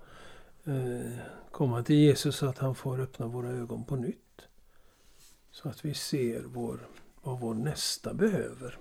[0.64, 1.18] eh,
[1.52, 4.42] komma till Jesus så att han får öppna våra ögon på nytt.
[5.52, 6.88] Så att vi ser vår,
[7.22, 8.78] vad vår nästa behöver.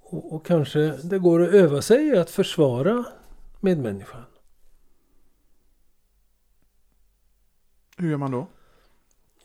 [0.00, 3.04] Och, och kanske det går att öva sig att försvara
[3.60, 4.24] medmänniskan.
[7.96, 8.46] Hur gör man då?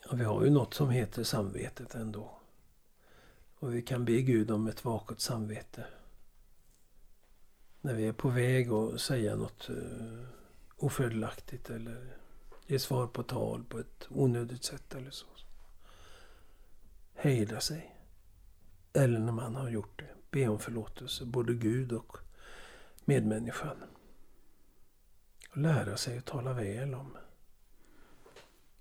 [0.04, 2.35] Ja, vi har ju något som heter samvetet ändå.
[3.58, 5.86] Och vi kan be Gud om ett vaket samvete.
[7.80, 10.28] När vi är på väg att säga något eh,
[10.76, 12.16] ofördelaktigt eller
[12.66, 15.26] ge svar på tal på ett onödigt sätt eller så.
[17.14, 17.96] Hejda sig.
[18.92, 20.14] Eller när man har gjort det.
[20.30, 22.16] Be om förlåtelse, både Gud och
[23.04, 23.76] medmänniskan.
[25.50, 27.16] Och lära sig att tala väl om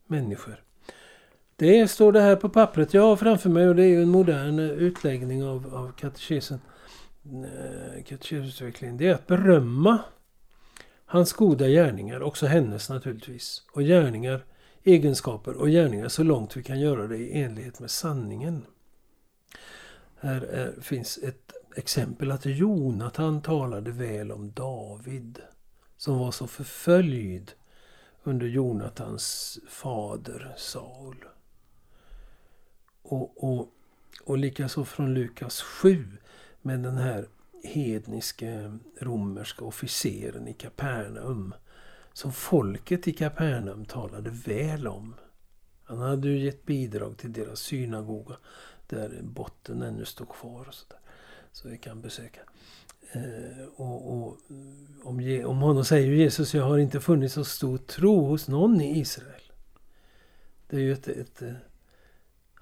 [0.06, 0.64] människor.
[1.58, 4.10] Det står det här på pappret jag har framför mig och det är ju en
[4.10, 6.60] modern eh, utläggning av, av katekesen.
[7.26, 8.98] Eh, Katekesutvecklingen.
[8.98, 10.00] Det är att berömma
[11.06, 13.63] hans goda gärningar, också hennes naturligtvis.
[13.72, 14.46] Och gärningar,
[14.84, 18.65] egenskaper och gärningar så långt vi kan göra det i enlighet med sanningen.
[20.20, 25.39] Här är, finns ett exempel att Jonatan talade väl om David
[25.98, 27.52] som var så förföljd
[28.24, 31.26] under Jonatans fader Saul.
[33.08, 33.68] Och, och,
[34.24, 36.06] och likaså från Lukas 7
[36.62, 37.28] med den här
[37.63, 41.54] hedniske romerska officeren i Kapernaum
[42.13, 45.15] som folket i Kapernaum talade väl om.
[45.84, 48.36] Han hade ju gett bidrag till deras synagoga
[48.88, 50.65] där botten ännu står kvar.
[50.68, 51.00] Och så, där.
[51.52, 52.39] så vi kan besöka.
[53.12, 54.38] Eh, och, och,
[55.04, 58.82] om, Je- om honom säger Jesus, jag har inte funnit så stor tro hos någon
[58.82, 59.41] i Israel.
[60.70, 61.41] Det är ju ett, ett,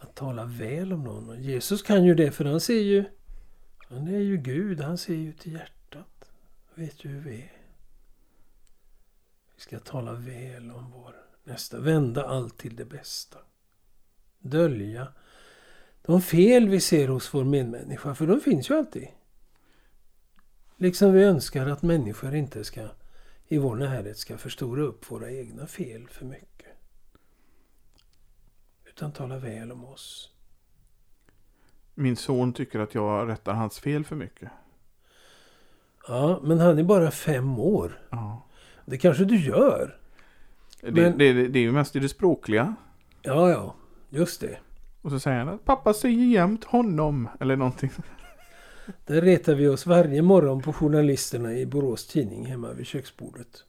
[0.04, 1.30] att tala väl om någon.
[1.30, 3.04] Och Jesus kan ju det för han ser ju,
[3.90, 6.32] han är ju Gud, han ser ju till hjärtat.
[6.66, 7.54] Han vet ju hur vi är.
[9.56, 13.38] Vi ska tala väl om vår nästa, vända allt till det bästa.
[14.40, 15.08] Dölja
[16.02, 19.08] de fel vi ser hos vår medmänniska, för de finns ju alltid.
[20.78, 22.90] Liksom vi önskar att människor inte ska
[23.48, 26.73] i vår närhet ska förstora upp våra egna fel för mycket.
[28.96, 30.30] Utan tala väl om oss.
[31.96, 34.50] Min son tycker att jag rättar hans fel för mycket.
[36.08, 38.00] Ja, men han är bara fem år.
[38.10, 38.46] Ja.
[38.86, 39.98] Det kanske du gör.
[40.82, 42.76] Det, Men- det, det, det är ju mest i det språkliga.
[43.22, 43.76] Ja, ja.
[44.10, 44.58] Just det.
[45.02, 47.30] Och så säger han att pappa säger jämt honom.
[47.40, 47.92] Eller någonting.
[49.06, 53.64] Där retar vi oss varje morgon på journalisterna i Borås Tidning hemma vid köksbordet.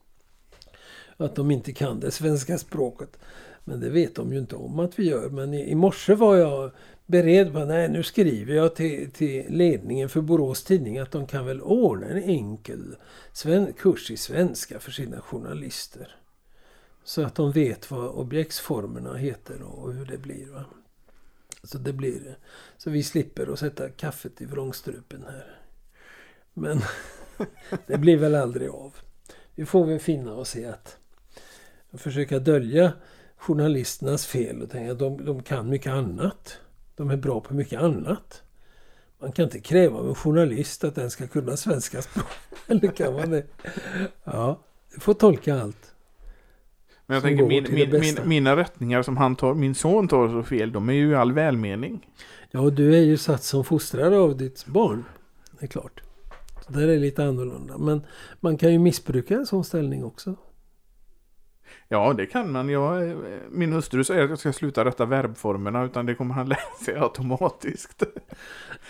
[1.17, 3.17] Att de inte kan det svenska språket.
[3.67, 5.29] Men det vet de ju inte om att vi gör.
[5.29, 6.71] Men i, i morse var jag
[7.05, 11.45] beredd på nej nu skriver jag till, till ledningen för Borås Tidning att de kan
[11.45, 12.95] väl ordna en enkel
[13.31, 16.15] sven, kurs i svenska för sina journalister.
[17.03, 20.45] Så att de vet vad objektsformerna heter och hur det blir.
[20.45, 20.65] Va?
[21.63, 22.37] Så det blir
[22.77, 25.59] så vi slipper att sätta kaffet i vrångstrupen här.
[26.53, 26.81] Men
[27.87, 28.95] det blir väl aldrig av.
[29.55, 30.97] Vi får väl finna oss i att
[31.93, 32.93] försöka dölja
[33.37, 36.57] journalisternas fel och tänka att de, de kan mycket annat.
[36.95, 38.41] De är bra på mycket annat.
[39.21, 42.25] Man kan inte kräva av en journalist att den ska kunna svenska språk.
[42.67, 43.43] Eller kan man det?
[44.23, 44.59] Ja,
[44.93, 45.91] det får tolka allt.
[47.05, 50.43] Men jag tänker min, min, min, mina rättningar som han tar, min son tar så
[50.43, 52.09] fel, de är ju i all välmening.
[52.51, 55.03] Ja, och du är ju satt som fostrare av ditt barn.
[55.59, 56.01] Det är klart.
[56.65, 57.77] Så där är det lite annorlunda.
[57.77, 58.01] Men
[58.39, 60.35] man kan ju missbruka en sån ställning också.
[61.87, 62.69] Ja, det kan man.
[62.69, 63.17] Jag, eh,
[63.49, 66.95] min hustru säger att jag ska sluta rätta verbformerna, utan det kommer han lära sig
[66.95, 68.03] automatiskt.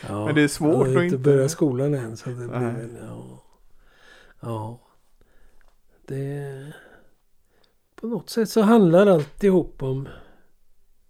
[0.08, 2.18] Ja, Men det är svårt att inte inte- börjat skolan än.
[2.18, 2.74] Så det blir Nej.
[2.74, 3.44] väl, ja.
[4.40, 4.80] ja.
[6.08, 6.74] Det...
[7.96, 10.08] På något sätt så handlar alltihop om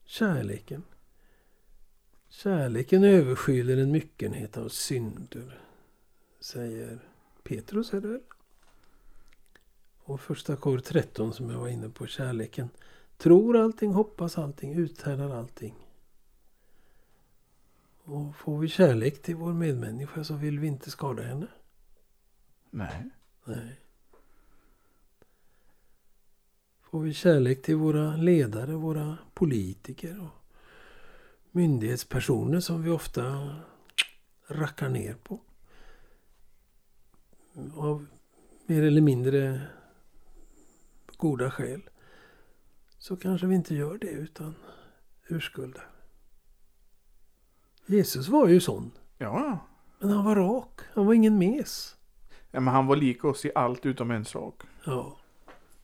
[0.06, 0.84] kärleken.
[2.30, 5.60] Kärleken överskyler en myckenhet av synder.
[6.40, 7.00] Säger
[7.44, 8.20] Petrus, är det väl?
[10.08, 12.70] Och första kor 13 som jag var inne på, kärleken.
[13.18, 15.76] Tror allting, hoppas allting, uthärdar allting.
[18.04, 21.48] Och får vi kärlek till vår medmänniska så vill vi inte skada henne.
[22.70, 23.10] Nej.
[23.46, 23.80] Nej.
[26.82, 30.56] Får vi kärlek till våra ledare, våra politiker och
[31.52, 33.56] myndighetspersoner som vi ofta
[34.48, 35.40] rackar ner på.
[37.76, 38.06] Av
[38.66, 39.62] mer eller mindre
[41.18, 41.82] goda skäl.
[42.98, 44.56] Så kanske vi inte gör det utan
[45.28, 45.88] urskuldar.
[47.86, 48.92] Jesus var ju sån.
[49.18, 49.60] Ja.
[50.00, 50.82] Men han var rak.
[50.94, 51.96] Han var ingen mes.
[52.52, 54.62] ja, men han var lik oss i allt utom en sak.
[54.86, 55.18] Ja,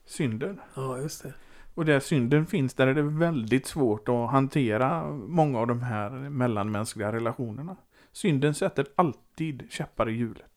[0.06, 0.60] Synden.
[0.76, 1.34] ja just det.
[1.76, 6.10] Och där synden finns, där är det väldigt svårt att hantera många av de här
[6.10, 7.76] mellanmänskliga relationerna.
[8.12, 10.51] Synden sätter alltid käppar i hjulet.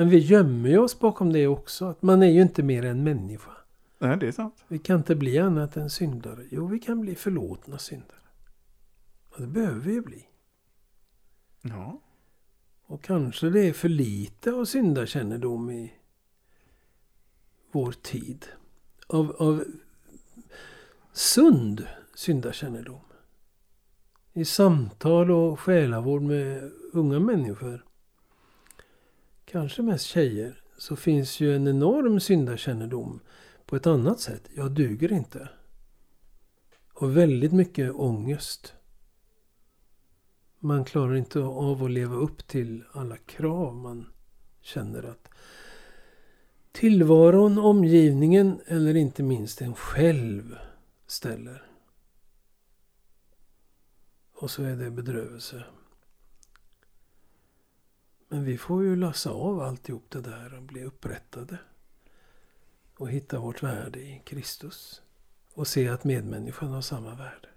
[0.00, 1.84] Men vi gömmer ju oss bakom det också.
[1.84, 3.50] Att man är ju inte mer än människa.
[3.98, 4.64] Nej, det är sant.
[4.68, 6.44] Vi kan inte bli annat än syndare.
[6.50, 8.20] Jo, vi kan bli förlåtna syndare.
[9.30, 10.26] Och det behöver vi ju bli.
[11.62, 12.00] Ja.
[12.86, 15.92] Och kanske det är för lite av syndakännedom i
[17.72, 18.46] vår tid.
[19.06, 19.64] Av, av
[21.12, 23.00] sund syndakännedom.
[24.32, 27.84] I samtal och själavård med unga människor,
[29.50, 33.20] kanske mest tjejer, så finns ju en enorm syndakännedom
[33.66, 34.48] på ett annat sätt.
[34.54, 35.48] Jag duger inte.
[36.92, 38.74] Och väldigt mycket ångest.
[40.58, 44.06] Man klarar inte av att leva upp till alla krav man
[44.60, 45.28] känner att
[46.72, 50.58] tillvaron, omgivningen eller inte minst en själv
[51.06, 51.66] ställer.
[54.32, 55.64] Och så är det bedrövelse.
[58.32, 61.58] Men vi får ju lassa av alltihop det där och bli upprättade.
[62.96, 65.02] Och hitta vårt värde i Kristus.
[65.54, 67.48] Och se att medmänniskan har samma värde.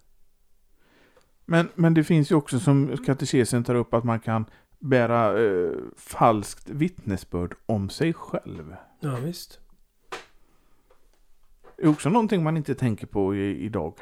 [1.46, 4.46] Men, men det finns ju också som katekesen tar upp att man kan
[4.80, 8.76] bära eh, falskt vittnesbörd om sig själv.
[9.00, 9.60] Ja visst.
[11.78, 13.94] Det är också någonting man inte tänker på i, idag.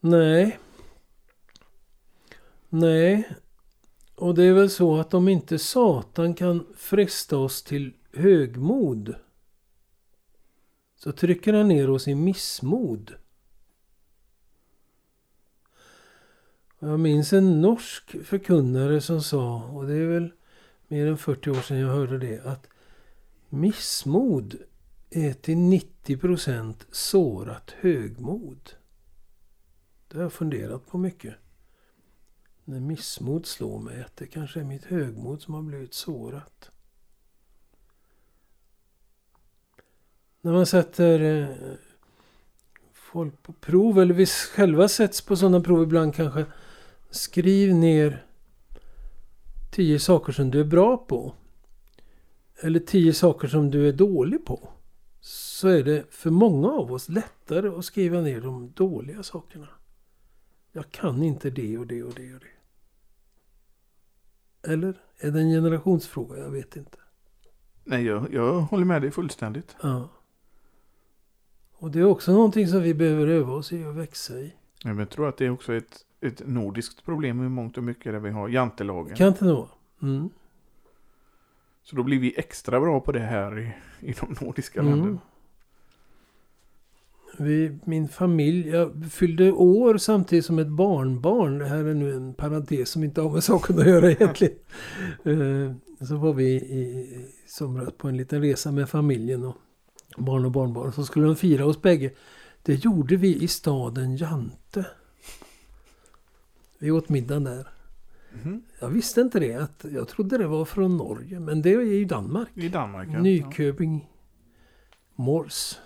[0.00, 0.58] Nej.
[2.68, 3.28] Nej.
[4.20, 9.14] Och det är väl så att om inte Satan kan fresta oss till högmod
[10.96, 13.14] så trycker han ner oss i missmod.
[16.78, 20.32] Jag minns en norsk förkunnare som sa, och det är väl
[20.88, 22.68] mer än 40 år sedan jag hörde det, att
[23.48, 24.56] missmod
[25.10, 28.70] är till 90 procent sårat högmod.
[30.08, 31.34] Det har jag funderat på mycket.
[32.70, 36.70] När missmod slår mig att det kanske är mitt högmod som har blivit sårat.
[40.40, 41.56] När man sätter eh,
[42.92, 46.46] folk på prov, eller vi själva sätts på sådana prov ibland kanske.
[47.10, 48.26] Skriv ner
[49.70, 51.34] tio saker som du är bra på.
[52.62, 54.68] Eller tio saker som du är dålig på.
[55.20, 59.68] så är det för många av oss lättare att skriva ner de dåliga sakerna.
[60.72, 62.59] Jag kan inte det och det och det och det.
[64.62, 64.94] Eller?
[65.18, 66.38] Är det en generationsfråga?
[66.38, 66.98] Jag vet inte.
[67.84, 69.76] Nej, jag, jag håller med dig fullständigt.
[69.82, 70.08] Ja.
[71.72, 74.54] Och det är också någonting som vi behöver öva oss i och växa i.
[74.84, 78.12] Men jag tror att det är också ett, ett nordiskt problem i mångt och mycket
[78.12, 79.16] där vi har jantelagen.
[79.16, 79.68] Kan inte nå.
[80.02, 80.30] Mm.
[81.82, 84.92] Så då blir vi extra bra på det här i, i de nordiska Mm.
[84.94, 85.18] länderna.
[87.40, 91.58] Vi, min familj, jag fyllde år samtidigt som ett barnbarn.
[91.58, 94.54] Det här är nu en parentes som inte har med saken att göra egentligen.
[95.24, 97.08] Eh, så var vi i,
[97.46, 99.56] somras på en liten resa med familjen och
[100.16, 100.92] barn och barnbarn.
[100.92, 102.10] Så skulle de fira oss bägge.
[102.62, 104.86] Det gjorde vi i staden Jante.
[106.78, 107.68] Vi åt middag där.
[108.32, 108.62] Mhm.
[108.80, 109.54] Jag visste inte det.
[109.54, 111.40] Att, jag trodde det var från Norge.
[111.40, 112.48] Men det är ju Danmark.
[112.54, 113.20] I Danmark ja.
[113.20, 114.08] Nyköping.
[115.14, 115.78] Mors.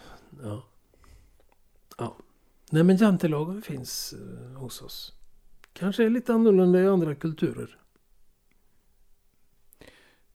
[0.43, 0.63] Ja.
[1.99, 2.17] Ja.
[2.71, 5.13] Nej men jantelagen finns eh, hos oss.
[5.73, 7.79] Kanske är lite annorlunda i andra kulturer.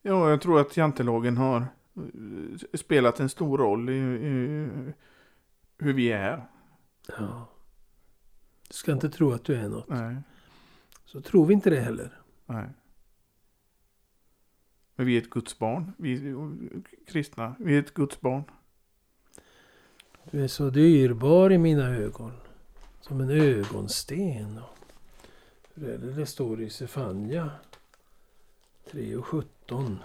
[0.01, 4.69] Ja, jag tror att jantelagen har eh, spelat en stor roll i, i
[5.77, 6.47] hur vi är.
[7.17, 7.49] Ja.
[8.67, 9.89] Du ska inte tro att du är något.
[9.89, 10.15] Nej,
[11.05, 12.21] Så tror vi inte det heller.
[12.45, 12.69] nej.
[14.95, 15.91] Men vi är ett Guds barn.
[15.97, 16.49] Vi är
[17.07, 17.55] kristna.
[17.59, 18.43] Vi är ett Guds barn.
[20.31, 22.31] Du är så dyrbar i mina ögon.
[23.01, 24.59] Som en ögonsten.
[25.73, 27.51] Hur är det det står i Sefania
[28.91, 29.99] 3 och 17.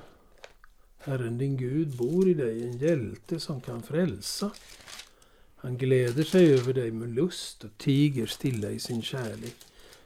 [0.99, 4.51] Herren din Gud bor i dig, en hjälte som kan frälsa.
[5.57, 9.57] Han gläder sig över dig med lust och tiger stilla i sin kärlek.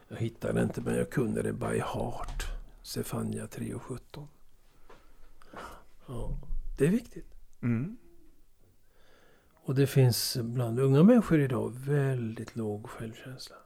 [0.09, 2.43] Jag hittar det inte men jag kunde det by heart.
[2.83, 4.29] Sefania 3 och 17.
[6.07, 6.39] Ja,
[6.79, 7.35] det är viktigt.
[7.63, 7.97] Mm.
[9.69, 13.57] Och det finns bland unga människor idag väldigt låg självkänsla.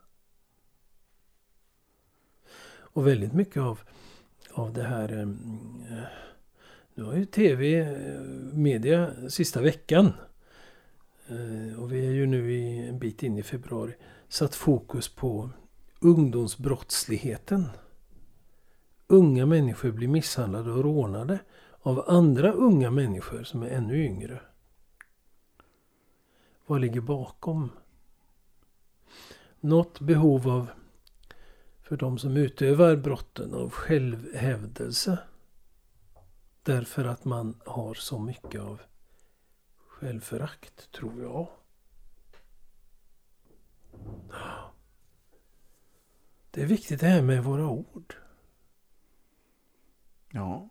[2.75, 3.81] Och väldigt mycket av,
[4.53, 5.13] av det här...
[5.21, 5.27] eh,
[6.95, 8.21] Nu har ju tv, eh,
[8.53, 10.13] media, sista veckan
[11.29, 13.95] eh, och vi är ju nu i, en bit in i februari
[14.29, 15.51] satt fokus på
[16.01, 17.69] ungdomsbrottsligheten.
[19.07, 21.39] Unga människor blir misshandlade och rånade
[21.81, 24.41] av andra unga människor som är ännu yngre.
[26.73, 27.73] Vad ligger bakom?
[29.61, 30.71] Något behov av,
[31.83, 35.19] för de som utövar brotten, av självhävdelse.
[36.63, 38.83] Därför att man har så mycket av
[39.87, 41.49] självförakt, tror jag.
[46.51, 48.17] Det är viktigt det här med våra ord.
[50.31, 50.69] Ja.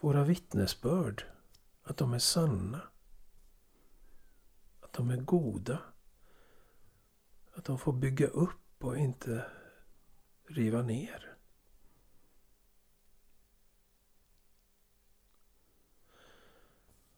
[0.00, 1.24] Våra vittnesbörd.
[1.82, 2.80] Att de är sanna.
[4.90, 5.78] Att de är goda.
[7.52, 9.44] Att de får bygga upp och inte
[10.46, 11.36] riva ner.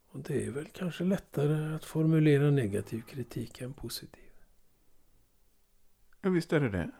[0.08, 4.30] Och det är väl kanske lättare att formulera negativ kritik än positiv.
[6.20, 6.90] ja, visst är det det.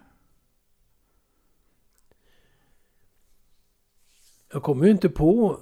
[4.48, 5.60] Jag kommer ju inte på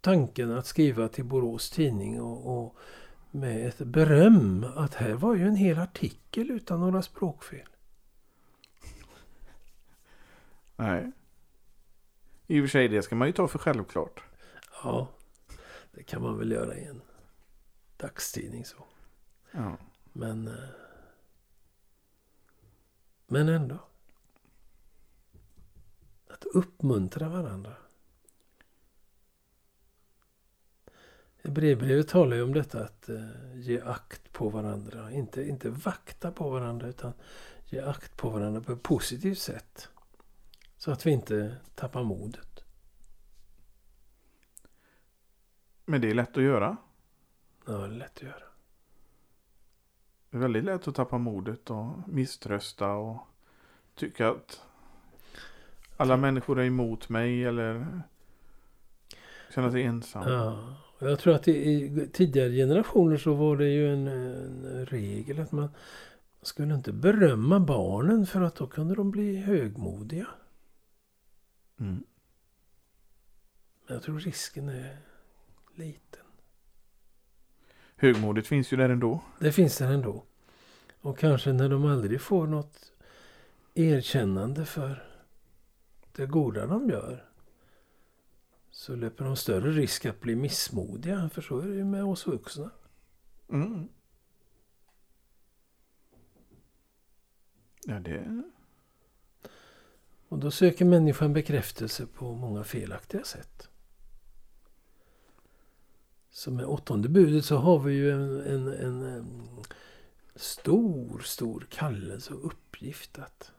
[0.00, 2.78] tanken att skriva till Borås Tidning och, och
[3.38, 7.68] med ett beröm att här var ju en hel artikel utan några språkfel.
[10.76, 11.12] Nej.
[12.46, 14.22] I och för sig, det ska man ju ta för självklart.
[14.82, 15.08] Ja,
[15.92, 17.02] det kan man väl göra i en
[17.96, 18.84] dagstidning så.
[19.52, 19.76] Ja.
[20.12, 20.68] Men, eh,
[23.26, 23.78] men ändå.
[26.28, 27.76] Att uppmuntra varandra.
[31.48, 33.20] Brevbrevet talar ju om detta att eh,
[33.54, 35.12] ge akt på varandra.
[35.12, 37.12] Inte, inte vakta på varandra utan
[37.64, 39.88] ge akt på varandra på ett positivt sätt.
[40.76, 42.64] Så att vi inte tappar modet.
[45.84, 46.76] Men det är lätt att göra.
[47.66, 48.42] Ja, det är lätt att göra.
[50.30, 53.20] Det är väldigt lätt att tappa modet och misströsta och
[53.94, 54.62] tycka att
[55.96, 58.02] alla människor är emot mig eller
[59.54, 60.32] känna sig ensam.
[60.32, 65.52] Ja, jag tror att i, tidigare generationer så var det ju en, en regel att
[65.52, 65.68] man
[66.42, 70.26] skulle inte berömma barnen för att då kunde de bli högmodiga.
[71.80, 72.04] Mm.
[73.86, 74.96] Men jag tror risken är
[75.74, 76.24] liten.
[77.96, 79.22] Högmodet finns ju där ändå.
[79.38, 80.24] Det finns där ändå.
[81.00, 82.92] Och kanske när de aldrig får något
[83.74, 85.04] erkännande för
[86.12, 87.27] det goda de gör.
[88.78, 91.28] Så löper de större risk att bli missmodiga.
[91.28, 92.70] För så är det ju med oss vuxna.
[93.48, 93.88] Mm.
[97.86, 98.42] Ja, det...
[100.28, 103.68] Och då söker människan bekräftelse på många felaktiga sätt.
[106.30, 108.68] Så med åttonde budet så har vi ju en, en,
[109.02, 109.24] en,
[110.34, 113.52] stor, stor kallelse och uppgift att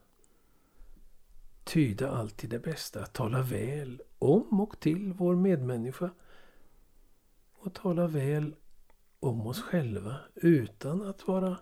[1.64, 3.04] tyda allt till det bästa.
[3.04, 6.10] Att tala väl om och till vår medmänniska.
[7.54, 8.56] Och tala väl
[9.20, 11.58] om oss själva utan att vara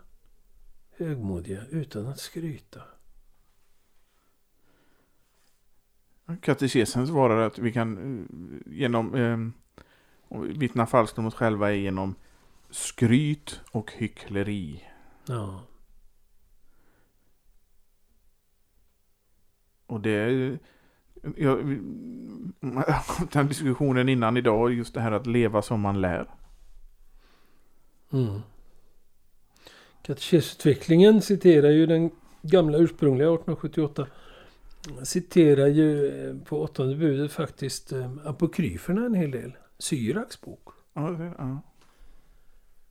[0.97, 2.81] högmodiga, utan att skryta.
[6.41, 12.15] Katekesen svarar att vi kan eh, genom eh, vittna falskt om oss själva genom
[12.69, 14.83] skryt och hyckleri.
[15.27, 15.63] Ja.
[19.85, 20.59] Och det är...
[21.35, 21.57] Jag
[23.31, 26.29] den diskussionen innan idag, just det här att leva som man lär.
[28.13, 28.41] Mm.
[30.01, 32.11] Katekesutvecklingen citerar ju den
[32.41, 34.07] gamla ursprungliga 1878
[35.03, 39.57] citerar ju eh, på åttonde budet faktiskt eh, apokryferna en hel del.
[39.79, 40.69] Syraks bok.
[40.93, 41.61] Ja.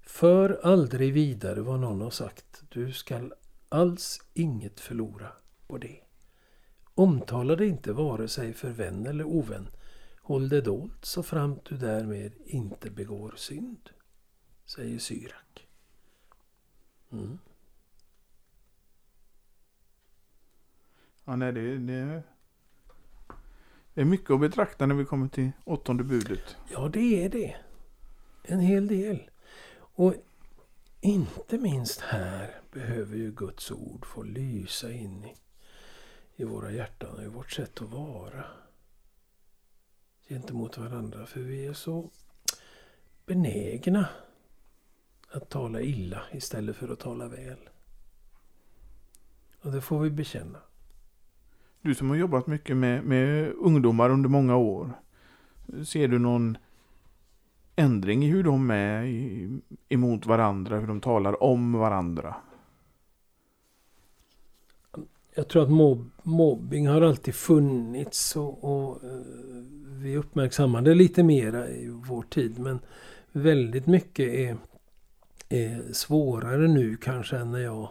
[0.03, 2.63] För aldrig vidare vad någon har sagt.
[2.69, 3.33] Du skall
[3.69, 5.29] alls inget förlora
[5.67, 6.06] på det.
[6.99, 9.69] Omtala det inte vare sig för vän eller ovän.
[10.21, 13.91] Håll det dolt så framt du därmed inte begår synd.
[14.65, 15.67] Säger Syrak.
[17.13, 17.39] Mm.
[21.25, 22.23] ja nej, det, det,
[23.95, 26.57] det är mycket att betrakta när vi kommer till åttonde budet.
[26.71, 27.57] Ja, det är det.
[28.43, 29.31] En hel del.
[29.79, 30.15] Och
[31.01, 35.35] inte minst här behöver ju Guds ord få lysa in i,
[36.37, 38.45] i våra hjärtan och i vårt sätt att vara
[40.29, 41.27] gentemot varandra.
[41.27, 42.11] För vi är så
[43.27, 44.09] benägna
[45.31, 47.59] att tala illa istället för att tala väl.
[49.61, 50.59] Och det får vi bekänna.
[51.81, 54.93] Du som har jobbat mycket med, med ungdomar under många år.
[55.85, 56.59] Ser du någon
[57.77, 59.05] ändring i hur de är
[59.89, 62.37] emot varandra, hur de talar om varandra?
[65.39, 69.21] Jag tror att mobb, mobbing har alltid funnits och, och eh,
[69.87, 72.59] vi uppmärksammar det lite mera i vår tid.
[72.59, 72.79] Men
[73.33, 74.57] väldigt mycket är,
[75.49, 77.89] är svårare nu kanske än när jag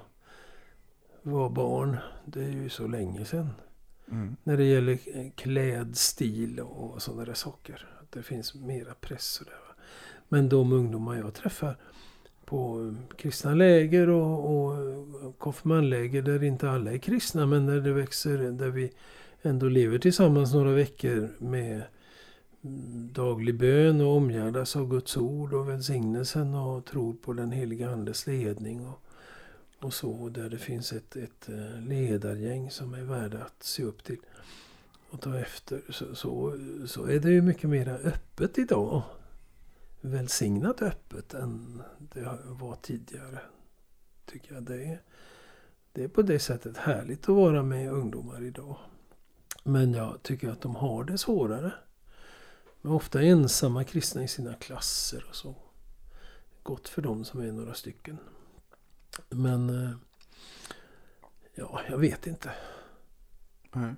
[1.21, 1.97] var barn.
[2.25, 3.49] Det är ju så länge sedan.
[4.11, 4.35] Mm.
[4.43, 7.87] När det gäller eh, klädstil och sådana där saker.
[8.01, 9.51] Att Det finns mera press och det.
[10.29, 11.77] Men de ungdomar jag träffar
[12.45, 14.77] på kristna läger och, och
[15.37, 18.91] konfirmandläger där inte alla är kristna men där det växer, där vi
[19.41, 21.81] ändå lever tillsammans några veckor med
[23.11, 28.27] daglig bön och omgärdas av Guds ord och välsignelsen och tror på den heliga Andes
[28.27, 28.87] ledning.
[28.87, 29.01] Och,
[29.79, 34.03] och så, där det finns ett, ett eh, ledargäng som är värda att se upp
[34.03, 34.17] till
[35.09, 35.81] och ta efter.
[35.89, 39.03] Så, så, så är det ju mycket mer öppet idag.
[40.05, 43.39] Välsignat öppet än det var tidigare.
[44.25, 45.01] Tycker jag det är.
[45.91, 48.77] Det är på det sättet härligt att vara med ungdomar idag.
[49.63, 51.73] Men jag tycker att de har det svårare.
[52.81, 55.55] De är ofta ensamma kristna i sina klasser och så.
[56.63, 58.17] Gott för dem som är några stycken.
[59.29, 59.69] Men...
[59.69, 59.91] eh,
[61.57, 62.51] Ja, jag vet inte.
[63.73, 63.95] Nej.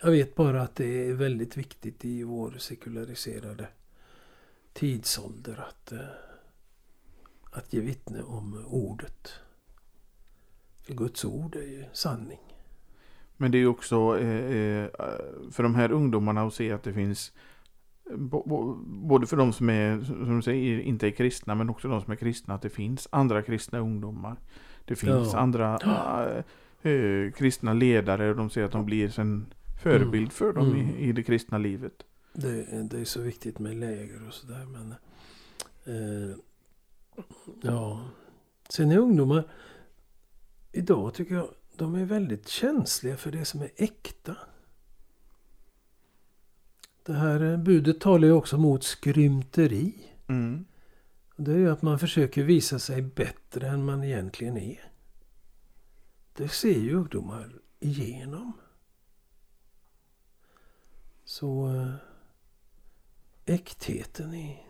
[0.00, 3.68] Jag vet bara att det är väldigt viktigt i vår sekulariserade
[4.76, 5.98] tidsålder att, eh,
[7.50, 9.32] att ge vittne om ordet.
[10.82, 12.38] För Guds ord är ju sanning.
[13.36, 14.88] Men det är ju också eh, eh,
[15.50, 17.32] för de här ungdomarna att se att det finns
[18.86, 22.16] både för de som är, som säger, inte är kristna men också de som är
[22.16, 24.36] kristna att det finns andra kristna ungdomar.
[24.84, 25.38] Det finns Ja.
[25.38, 25.78] andra
[27.34, 29.46] kristna ledare och de ser att de blir en
[29.82, 30.76] förebild för dem Mm.
[30.78, 32.04] i, i det kristna livet.
[32.38, 34.66] Det, det är så viktigt med läger och sådär.
[34.66, 34.94] Men,
[35.84, 36.36] eh,
[37.62, 38.10] ja.
[38.68, 39.50] Sen är ungdomar
[40.72, 44.36] idag tycker jag de är väldigt känsliga för det som är äkta.
[47.02, 49.94] Det här eh, budet talar ju också mot skrymteri.
[50.26, 50.64] Mm.
[51.36, 54.90] Det är ju att man försöker visa sig bättre än man egentligen är.
[56.32, 58.52] Det ser ju ungdomar igenom.
[61.24, 61.94] Så eh,
[63.46, 64.62] äktheten i,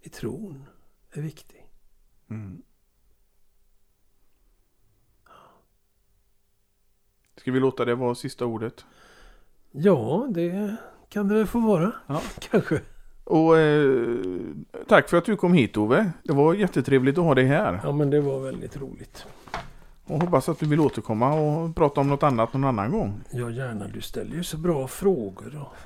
[0.00, 0.66] i tron
[1.12, 1.66] är viktig.
[2.30, 2.62] Mm.
[7.36, 8.84] Ska vi låta det vara sista ordet?
[9.70, 10.76] Ja, det
[11.08, 11.92] kan det väl få vara.
[12.06, 12.22] Ja.
[12.50, 12.80] Kanske.
[13.24, 14.16] Och eh,
[14.88, 16.12] tack för att du kom hit Ove.
[16.22, 17.80] Det var jättetrevligt att ha dig här.
[17.82, 19.26] Ja, men det var väldigt roligt.
[20.04, 23.20] Och hoppas att du vill återkomma och prata om något annat någon annan gång.
[23.30, 23.88] Ja, gärna.
[23.88, 25.76] Du ställer ju så bra frågor och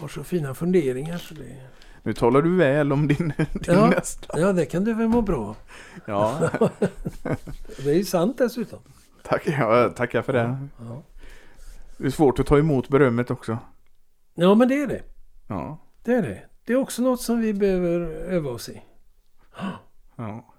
[0.00, 1.18] har så fina funderingar.
[1.18, 1.60] Så det...
[2.02, 3.86] Nu talar du väl om din, din Ja.
[3.86, 4.40] nästa.
[4.40, 5.54] Ja, det kan du väl må bra.
[6.06, 6.50] Ja,
[7.84, 8.78] Det är ju sant dessutom.
[9.22, 10.58] tack, ja, tackar för det.
[10.78, 11.02] Ja.
[11.98, 13.58] Det är svårt att ta emot berömmet också.
[14.34, 15.02] ja, men det är det.
[15.48, 16.42] Ja, Det är det.
[16.66, 18.82] Det är också något som vi behöver öva oss i.
[20.16, 20.52] ja.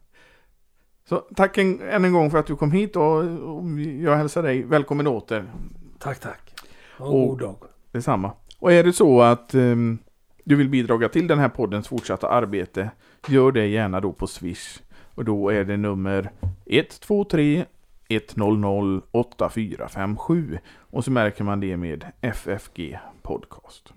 [1.10, 3.18] Så tack en, än en gång för att du kom hit och,
[3.58, 3.64] och
[4.02, 5.52] jag hälsar dig välkommen åter.
[6.00, 6.54] Tack, tack.
[6.98, 7.56] Ha en Och- god dag.
[7.92, 8.32] Detsamma.
[8.60, 10.00] Och är det så att um,
[10.44, 12.92] du vill bidra till den här poddens fortsatta arbete,
[13.28, 14.80] gör det gärna då på Swish.
[15.16, 16.32] Och då är det nummer
[16.66, 17.66] 123
[18.10, 20.60] 100 8457.
[20.80, 23.94] Och så märker man det med FFG Podcast.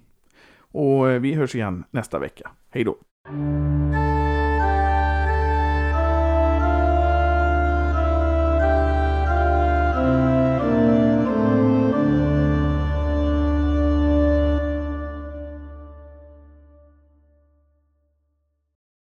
[0.58, 2.50] Och eh, vi hörs igen nästa vecka.
[2.70, 2.96] Hej då!